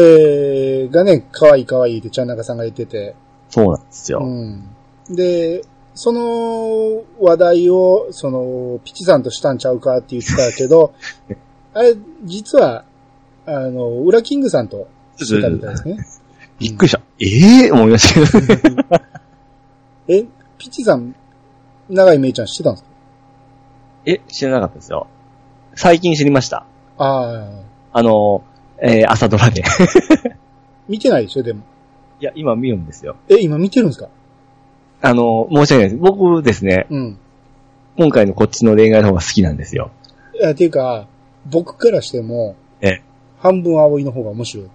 [0.90, 3.16] ー、がね、可愛い可愛いってちゃん中さんが言ってて、
[3.50, 4.20] そうなんですよ。
[4.22, 4.64] うん。
[5.10, 5.64] で、
[5.96, 10.94] その話題を、その、ピチさんとしたんちゃうかって言ってたけど、
[11.74, 12.86] あれ、実は、
[13.46, 14.88] あの、ウラキングさんと
[15.18, 15.98] してたみたいですね。
[16.60, 17.02] びっくりした。
[17.20, 18.86] ええー、思いましたけどね。
[20.08, 20.26] え、
[20.58, 21.16] ピチさん、
[21.90, 22.90] 長いめいちゃん知ってたんですか？
[24.06, 25.08] え、知らなかったですよ。
[25.76, 26.66] 最近知りました。
[26.98, 27.48] ああ、
[27.92, 28.44] あの、
[28.82, 29.64] えー、朝ドラで。
[30.88, 31.62] 見てないでしょ、でも。
[32.22, 33.16] いや、今見るんですよ。
[33.30, 34.10] え、今見てるんですか？
[35.02, 35.98] あの、申し訳ないです。
[35.98, 37.18] 僕ですね、うん。
[37.98, 39.92] 今回のこっちの恋愛の方が好きなんですよ。
[40.34, 41.08] いや、っていうか、
[41.50, 43.02] 僕からしても、ええ。
[43.40, 44.68] 半分青いの方が面白い。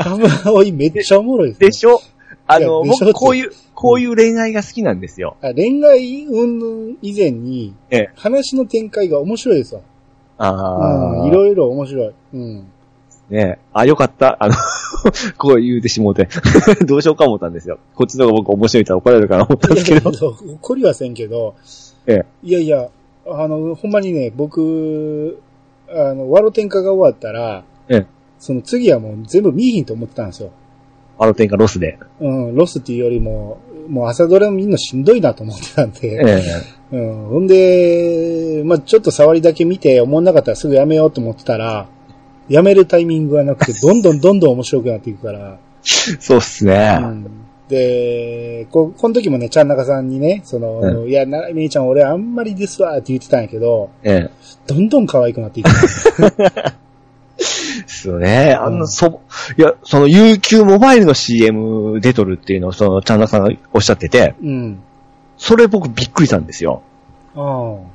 [0.00, 1.66] 半分青いめっちゃおもろいです、ね。
[1.66, 2.00] でしょ？
[2.46, 5.36] あの、僕こういう、こういう恋愛が好きなんですよ。
[5.42, 8.10] あ恋愛云々以前に、ええ。
[8.16, 9.80] 話の展開が面白いですわ。
[10.44, 11.26] ああ、うん。
[11.26, 12.12] いろいろ面白い。
[12.34, 12.66] うん。
[13.30, 14.36] ねあ、よかった。
[14.40, 14.54] あの、
[15.38, 16.28] こう言うてしもうて。
[16.84, 17.78] どうしようか思ったんですよ。
[17.94, 20.10] こっちの方が僕面白いと怒られるから思ったんですけど。
[20.10, 21.54] 怒りはせんけど、
[22.06, 22.26] ええ。
[22.42, 22.88] いやいや、
[23.26, 25.38] あの、ほんまにね、僕、
[25.88, 28.06] あの、わろてんかが終わったら、ええ。
[28.38, 30.50] その次はもう全部見えひんと思ってたんですよ。
[31.18, 31.98] わろてんかロスで。
[32.20, 36.42] うん、ロスっていうよりも、もう朝ドラ見んのしんどいなと思ってたんえで、
[36.92, 36.96] え。
[36.96, 41.86] うん、ほんで、まあちょっと触りだけ見て思んなかったらすぐやめようと思ってたら、
[42.48, 46.98] やめるタイミングがなくて、どんどんどんどん面白くなっていくから、 そうっすね。
[47.00, 47.26] うん
[47.68, 54.30] で、こ、この時もね、ちゃん中さんにね、その、ういや、な、めいちゃん俺あんまりですわって言ってたんやけど、ええ。
[54.66, 55.70] どんどん可愛くなっていく。
[57.38, 57.44] で
[57.88, 58.54] すよね。
[58.54, 59.20] あうんの、そ、
[59.56, 64.80] いや、その UQ モバイルの CM 出とるっていうのを、その、チャンナさんがおっしゃってて、うん。
[65.36, 66.82] それ僕びっくりしたんですよ。
[67.34, 67.38] あ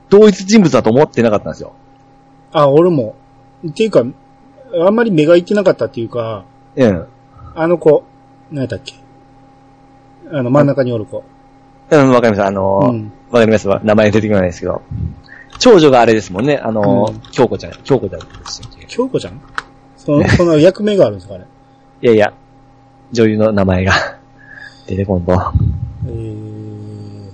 [0.09, 1.73] 同一人物だと思ってなかったんですよ。
[2.51, 2.63] あ。
[2.63, 3.15] あ、俺も。
[3.67, 4.03] っていうか、
[4.85, 6.43] あんまり目がいってなかったっていうか、
[6.75, 7.01] ええ。
[7.55, 8.03] あの子、
[8.51, 8.95] 何やったっけ？
[10.31, 11.23] あの、真ん中におる子。
[11.89, 12.47] うん、わかりました。
[12.47, 13.81] あのー、うんわかりますわ。
[13.83, 14.81] 名前出てこないですけど。
[15.59, 16.57] 長女があれですもんね。
[16.57, 17.73] あのー、うん京子ちゃん。
[17.83, 19.41] 京子ちゃんですよ京子ちゃん？
[19.97, 21.45] その、その役目があるんですかあれ。
[22.01, 22.33] いやいや、
[23.11, 23.93] 女優の名前が
[24.87, 25.33] 出てこんと。
[26.07, 27.31] えー、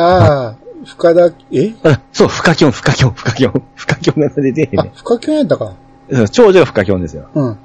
[0.00, 0.54] ああ、
[0.84, 1.74] 深田、え？
[1.84, 3.62] あ そう、フカキョン、フカキョン、フカキョン。
[3.74, 5.72] フカキョンが出てへんあね、深京やったか。
[6.08, 7.28] うん長女がフカキョンですよ。
[7.34, 7.58] うん。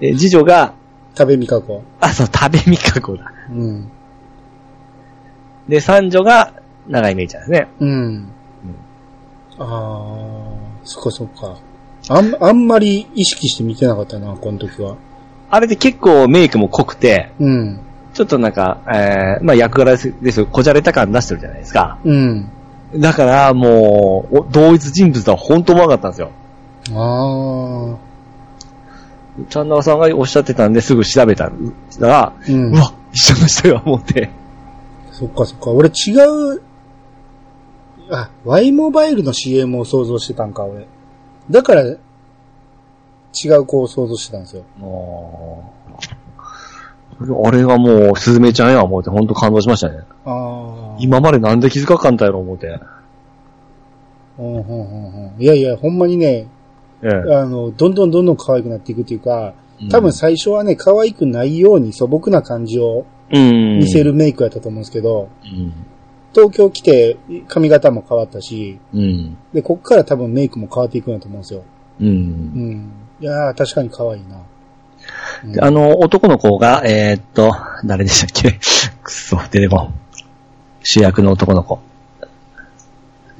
[0.00, 0.72] で、次女が、
[1.16, 1.82] 食べみかこ。
[2.00, 3.32] あ、そう、食べみかこだ。
[3.50, 3.90] うん。
[5.68, 6.52] で、三女が、
[6.88, 7.68] 長井めいちゃんですね。
[7.80, 8.28] うん。
[9.58, 9.66] ああ、
[10.84, 11.56] そっかそっか。
[12.08, 14.96] あん、あんまり意識して見てなかったな、この時は。
[15.50, 17.80] あれで結構メイクも濃くて、うん。
[18.12, 20.46] ちょっとなんか、えー、まあ役柄ですよ。
[20.46, 21.98] こじゃれた感出してるじゃないですか。
[22.04, 22.50] うん。
[22.96, 26.30] だから、もう、お同一人物とは本当思わなかったんですよ。
[26.96, 28.14] ああ。
[29.48, 31.50] ちゃんなさんがおっしゃってたんですぐ調べた
[31.98, 32.76] ら、うんう。
[32.76, 34.30] わ、一緒の人が思って。
[35.10, 35.70] そっかそっか。
[35.70, 36.12] 俺違
[36.54, 36.62] う、
[38.10, 40.86] あ、Y モバイルの CM を想像してたんか、俺。
[41.50, 41.96] だから、違
[43.58, 44.64] う子を想像してたんですよ。
[44.78, 45.72] も
[47.20, 50.00] う、あれがもう、すずめちゃんや思って本当感動しましたね。
[50.24, 50.96] ああ。
[50.98, 52.78] 今までなんで気づかなかったやろ思って。
[54.38, 55.42] うんうんうんうん。
[55.42, 56.48] いやいや、ほんまにね、
[57.02, 57.34] ええ。
[57.34, 63.78] あの、どんどんどんどん可愛くなっていくっていうか、うん多分最初はね、可愛くないように素朴な感じをうん。
[63.78, 65.72] 見せるメイクやったと思うんですけど、うん。
[66.34, 67.16] 東京来て
[67.48, 69.36] 髪型も変わったし、うん。
[69.52, 71.62] で、こっから多分メイクも変わっていくんだと思うんですよ。
[72.00, 72.04] う。
[72.04, 72.92] うんん。
[73.20, 74.36] いやー、確かに可愛いな。
[75.44, 77.52] うんであの、男の子が、えーっと、
[77.84, 78.52] 誰でしたっけ？
[79.02, 79.94] くっそ、出てこん。
[80.82, 81.78] 主役の男の子。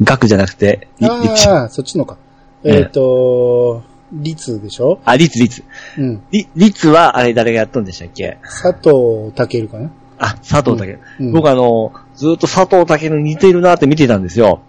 [0.03, 2.19] ガクじゃなくて、ああ、そっちのか。
[2.65, 3.83] えええっ、と、
[4.13, 5.01] リツでしょ？
[5.05, 5.63] あ、リツ、リツ。
[5.99, 6.23] うん。
[6.31, 8.39] リ、リツは、あれ誰がやったんでしたっけ？
[8.43, 9.91] 佐藤健かな？
[10.25, 11.01] あ、佐藤健。
[11.21, 14.61] うん僕あの、ずっと佐藤健に似てるなって見てたんですよ。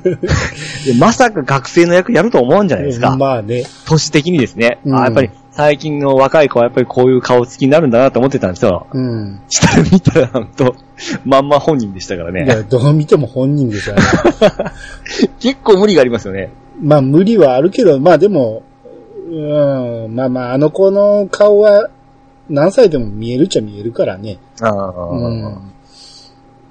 [0.84, 3.16] でまさか学生の役やると思うんじゃないですか。
[3.16, 3.64] まあね。
[3.86, 4.78] 都市的にですね。
[4.84, 8.86] うんあやっぱり最近の若い子はやっぱりこういう顔つきになるんだなと思ってたんですよ。
[8.92, 9.40] うん。
[9.48, 10.76] したら見たら、ほんと、
[11.24, 12.44] まんま本人でしたからね。
[12.44, 14.02] いや、どう見ても本人ですよね。
[15.40, 16.50] 結構無理がありますよね。
[16.78, 18.64] まあ無理はあるけど、まあでも、
[19.30, 21.88] うん、まあまあ、あの子の顔は
[22.48, 24.38] 何歳でも見えるっちゃ見えるからね。
[24.60, 25.72] あうん。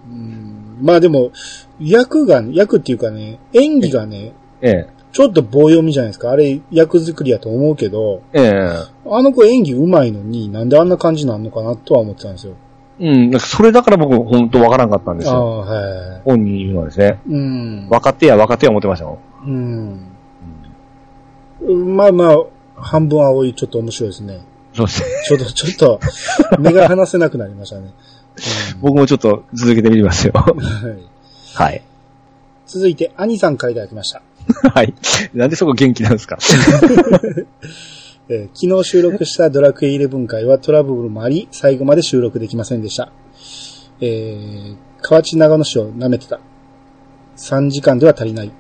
[0.07, 1.31] うんまあでも、
[1.79, 4.87] 役が、役っていうかね、演技がね、ええ。
[5.11, 6.31] ちょっと棒読みじゃないですか。
[6.31, 8.69] あれ、役作りやと思うけど、ええ。
[9.09, 12.55] あの子演技上手いのになんであんな感じなんのかなとは思ってたんですよ。
[12.99, 13.29] うん。
[13.31, 15.33] なんかそれだから僕本当わからんかったんですよ。
[15.33, 16.21] ああ、はい。
[16.25, 17.19] 本人言うのはですね。
[17.29, 17.87] うん。
[17.89, 20.09] 分かってや分かってや思ってましたもん。
[21.63, 21.95] うん。
[21.95, 22.37] まあまあ、
[22.75, 24.41] 半分青いちょっと面白いですね。
[24.75, 25.07] そうですね。
[25.27, 25.99] ちょっと、ちょっと、
[26.59, 27.91] 目が離せなくなりましたね。
[28.81, 30.33] 僕もちょっと続けてみますよ。
[30.35, 31.03] うんはい
[31.53, 31.81] はい。
[32.67, 34.21] 続いて、兄さんからいただきました。
[34.73, 34.93] はい。
[35.33, 36.37] なんでそこ元気なんですか？
[38.27, 43.11] えー昨日収録したドラクエ11回はトラブルもあり、最後まで収録できませんでした。
[44.01, 46.39] えー、河内長野市を舐めてた。
[47.37, 48.51] 3時間では足りない。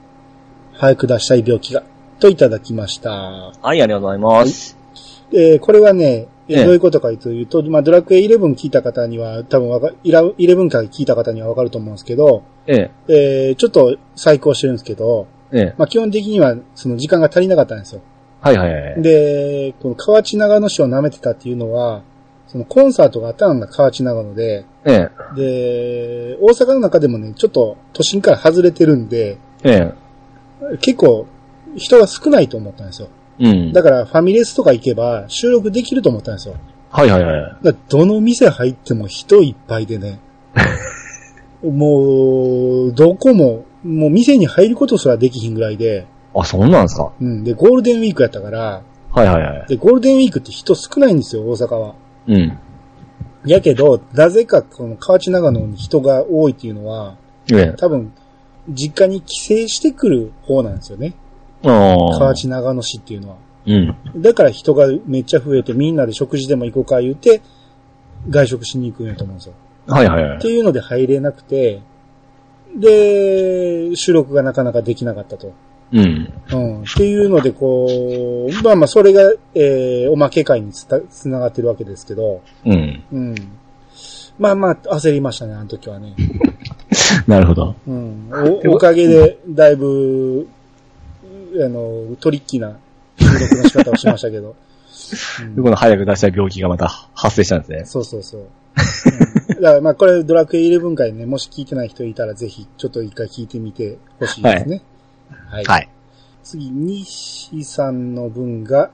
[0.73, 1.83] 早く出したい病気が。
[2.19, 3.09] といただきました。
[3.09, 4.84] はい、ありがとうございます。
[5.31, 15.75] えーこれはね、えどういうことかというと、まあ、ドラクエ11聞いた方には、多分わか、イラ11回聞いた方にはわかると思うんですけど、ええ、えーちょっと再考してるんですけど、ええ。
[15.77, 18.01] まあ、基本的にはその時間が足りなかったんですよ。
[18.41, 19.01] はいはいはい。
[19.01, 22.03] で、この河内長野市を舐めてたっていうのは、
[22.47, 29.91] そのコンサートがあったのが河内長野で、ええ、で、大阪の中でもね、ちょっと都心から外れてるんで、え
[30.71, 30.77] え。
[30.77, 31.25] 結構
[31.75, 33.09] 人が少ないと思ったんですよ。
[33.39, 33.73] うん。
[33.73, 36.55] だからファミレスとか行けば収録できると思ったんですよ。
[36.89, 37.57] はいはいはい。
[37.63, 40.19] だどの店入っても人いっぱいでね。
[41.63, 47.43] もう、どこも、もう店に入ることすらできひんぐらいで、あ、そうなんですかうん。
[47.43, 48.81] で、ゴールデンウィークやったから、
[49.11, 49.67] はいはいはい。
[49.67, 51.95] で、ゴールデンウィークって人少ないんですよ、大阪は。
[52.27, 52.57] うん。
[53.45, 57.15] やけど、なぜかこの河内長野に人が多いっていうのは、
[57.51, 57.73] ええ。
[57.77, 58.11] 多分、
[58.69, 61.13] 実家に帰省してくる方なんですよね。
[61.69, 63.35] 河内長野市っていうのは。
[63.65, 64.21] うん。
[64.21, 67.41] だから人がめっちゃ増えてみんなで食事でも行こうか言うて、
[68.29, 69.53] 外食しに行くんやと思うんですよ。
[69.87, 70.47] はいはいはいって。
[70.47, 71.81] いうので入れなくて、
[72.75, 75.53] で、収録がなかなかできなかったと。
[75.93, 76.33] うん。
[76.51, 76.81] うん。
[76.81, 77.87] っていうので、こ
[78.49, 79.21] う、まあまあ、それが、
[79.53, 83.03] えー、おまけ会につた、つながってるわけですけど、うん。
[83.11, 83.35] うん。
[84.37, 86.15] まあまあ、焦りましたね、あの時はね。
[87.27, 87.75] なるほど。
[87.87, 88.29] うん。
[88.65, 90.47] お、おかげで、だいぶ、
[91.63, 92.77] あの、トリッキーな
[93.17, 94.55] 収録の仕方をしましたけど。
[95.41, 97.85] うんでこの早く出した病気がまた発生したんですね。
[97.85, 98.41] そうそうそう。
[98.41, 98.47] うん
[99.55, 104.81] だからまあこれドラクエ11回ね、もし聞いてない人いたらぜひちょっと一回聞いてみてほしいですね。
[105.49, 105.63] はい。
[105.65, 105.89] はい。
[106.43, 108.91] 次、西さんの分が、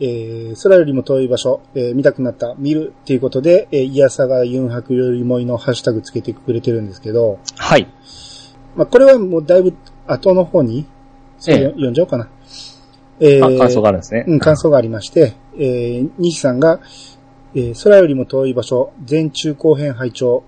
[0.00, 7.88] えー、空よりも遠い場所、えー見たくなった、見るっていうことで、えー、いやさがユンハクよりもいのハッシュタグつけてくれてるんですけど、はい。
[8.76, 9.74] まあこれはもうだいぶ
[10.06, 10.86] 後の方に、
[11.46, 12.28] ええ読んじゃおうかな。
[13.20, 14.24] えあ、感想があるんですね。
[14.26, 16.80] うん、感想がありまして、えー、西さんが、
[17.54, 20.44] えー空よりも遠い場所、前中後編拝聴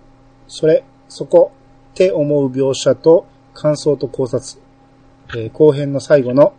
[0.49, 1.53] それ、そこ、
[1.93, 4.61] って思う描写と感想と考察、
[5.37, 6.55] えー後編の最後の、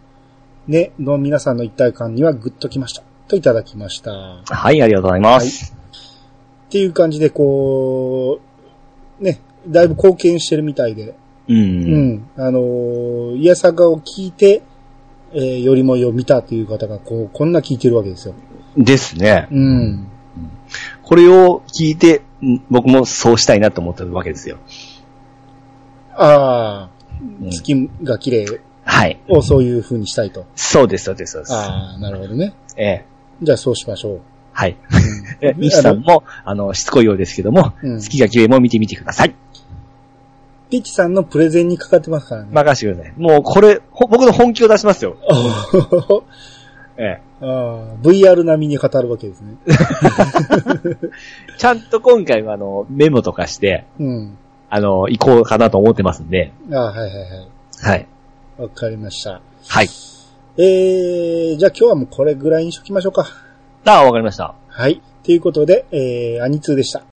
[0.68, 3.04] ね、の皆さんの一体感にはグッときました。
[3.28, 4.12] といただきました。
[4.12, 5.76] っはい、ありがとうございます。
[6.70, 8.40] ていう感じで、こ
[9.20, 11.16] う、ね、だいぶ貢献してるみたいで、
[11.52, 11.58] う。
[11.58, 14.64] うんん、あのー、いやさがを聞いて、
[15.34, 18.36] えーよりもよを見たという方が、こう、こんな聞いてるわけですよ。
[18.78, 19.47] ですね。
[19.52, 20.08] うん。
[21.04, 24.58] これを聞いて、ん僕もそうしたいなと思ってるわけですよ。
[26.14, 26.89] ああ、
[27.41, 29.20] うん月が綺麗はい。
[29.30, 30.45] をそういう風にしたいと。
[30.56, 31.54] そうです、そうです、そうです。
[31.54, 32.54] ああ、なるほどね。
[32.76, 33.06] ええ。
[33.41, 34.22] じゃあそうしましょう。
[34.54, 34.76] はい。
[35.41, 39.36] え西さんも、あの、しつこいようですけども、うん月が綺麗も見てみてください。
[40.72, 42.50] ピッチさんのプレゼンにかかってますからね。
[42.52, 43.14] 任せてください。
[43.18, 45.18] もう、これ、ほ僕の本気を出しますよ。
[46.98, 47.22] ええ。
[47.42, 49.56] ああ VR 並みに語るわけですね。
[51.58, 54.38] ちゃんと今回は、あの、メモとかして、うん。
[54.70, 57.48] あの、行こうかなと思ってますんで、ああ、はいはいはい。
[57.82, 58.08] はい。
[58.58, 59.42] わかりました。
[59.68, 59.90] はい。
[60.58, 63.28] えー、じゃあ今日はもうこれぐらいにしときましょうか。
[63.86, 64.56] ああ、わかりました。
[64.68, 65.02] はい。
[65.24, 67.11] ということで、えー、アニツーでした。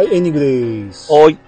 [0.00, 1.12] はい、エンディングです。
[1.12, 1.38] おーい。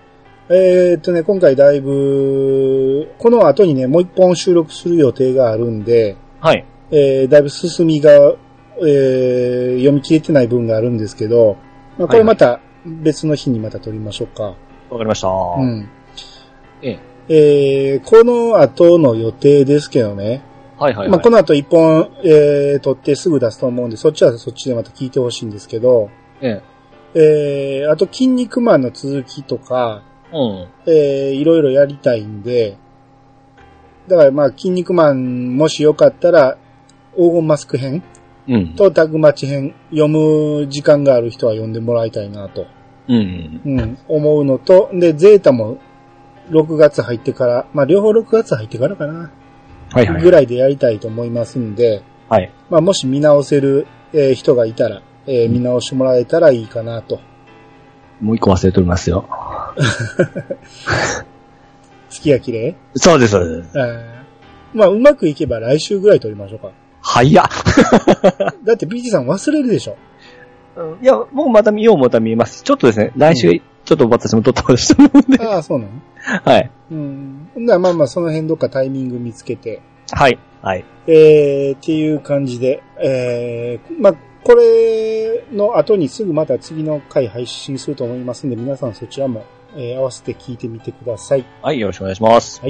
[0.50, 6.62] えーっとね、今回だいぶ、この後にね、もう一本収録する予定があるんで、はい。
[6.90, 11.56] えー、だいぶ進みが、えー、読み切れてない分があるんですけど、
[11.96, 14.42] まあ、これまた別の日にまた撮りましょうか。
[14.42, 14.54] わ
[14.98, 15.28] かりました。
[15.28, 15.88] うん。
[16.82, 17.94] ええ。
[17.94, 20.42] えー、この後の予定ですけどね、
[20.76, 21.08] はいはいはい。
[21.08, 26.10] まあ、この後一本、えー、撮ってすぐ出すと思うんで、そっちはそっちでまた聞いてほしいんですけど、
[26.42, 30.02] ええー、あと、筋肉マンの続きとか、
[30.32, 30.36] え。
[30.36, 30.68] うん。
[30.86, 32.76] えー、いろいろやりたいんで、
[34.08, 36.58] だからまあ、筋肉マン、もしよかったら、
[37.14, 38.02] 黄金マスク編
[38.48, 38.74] うん。
[38.74, 42.66] とタグマチ編、読む時間がある人は読んでもらいたいなと、
[43.08, 43.60] うん。
[43.64, 45.78] うん、思うのと、で、ゼータも
[46.50, 49.30] 6月入ってから、まあ、両方6月入ってからかな、
[49.90, 50.22] はいはい。
[50.22, 52.50] ぐらいでやりたいと思いますんで、はい。
[52.70, 57.20] まあ、もし見直せる、えー人がいたら、えー見直してもらえたらいいかなと。
[58.20, 59.28] もう一個忘れておりますよ。
[62.10, 62.76] 月が綺麗？
[62.94, 63.78] そうです、そうです。
[64.74, 66.70] まあ、うまくいけば来週ぐらい撮りましょうか。
[67.02, 67.46] 早っ。
[68.64, 69.96] だって BG さん忘れるでしょ。
[71.02, 72.62] いや、僕また見よう思ったら見えます。
[72.62, 73.50] ちょっとですね、来週、
[73.84, 75.46] ちょっと私も撮ったことしたもんで。
[75.46, 75.90] ああ、そうなの
[76.44, 76.70] はい。
[76.90, 77.48] うん。
[77.54, 80.38] ほんならまあまあ、その辺どっかタイミング見つけて、はい。
[80.62, 80.84] はい。
[81.06, 89.44] えー、っていう感じで、えー、まあ、これの後にすぐまた次の回配信すると思いますんで、皆さんそちらも、
[89.74, 91.44] えー合わせて聞いてみてください。
[91.62, 92.60] はい、よろしくお願いします。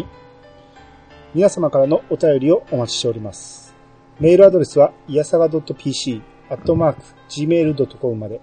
[1.34, 3.74] 皆様からのお便りをお待ちしております。
[4.20, 6.20] メールアドレスは、いやさが .pc、
[6.50, 8.40] アットマーク、gmail.com まで。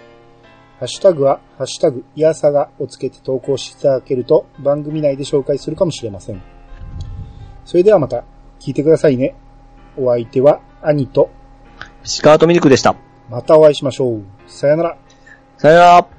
[0.80, 6.41] ハッシュタグは、ハッシュタグ、いやさがをつけて投稿していただけると、番組内で紹介するかもしれません。
[7.64, 8.23] それではまた、
[8.60, 9.35] 聞いてくださいね。
[9.95, 11.30] お相手は、兄と、
[12.03, 13.09] シカートミルクでした。
[13.30, 14.23] またお会いしましょう。
[14.47, 14.97] さよなら。
[15.57, 16.18] さよなら。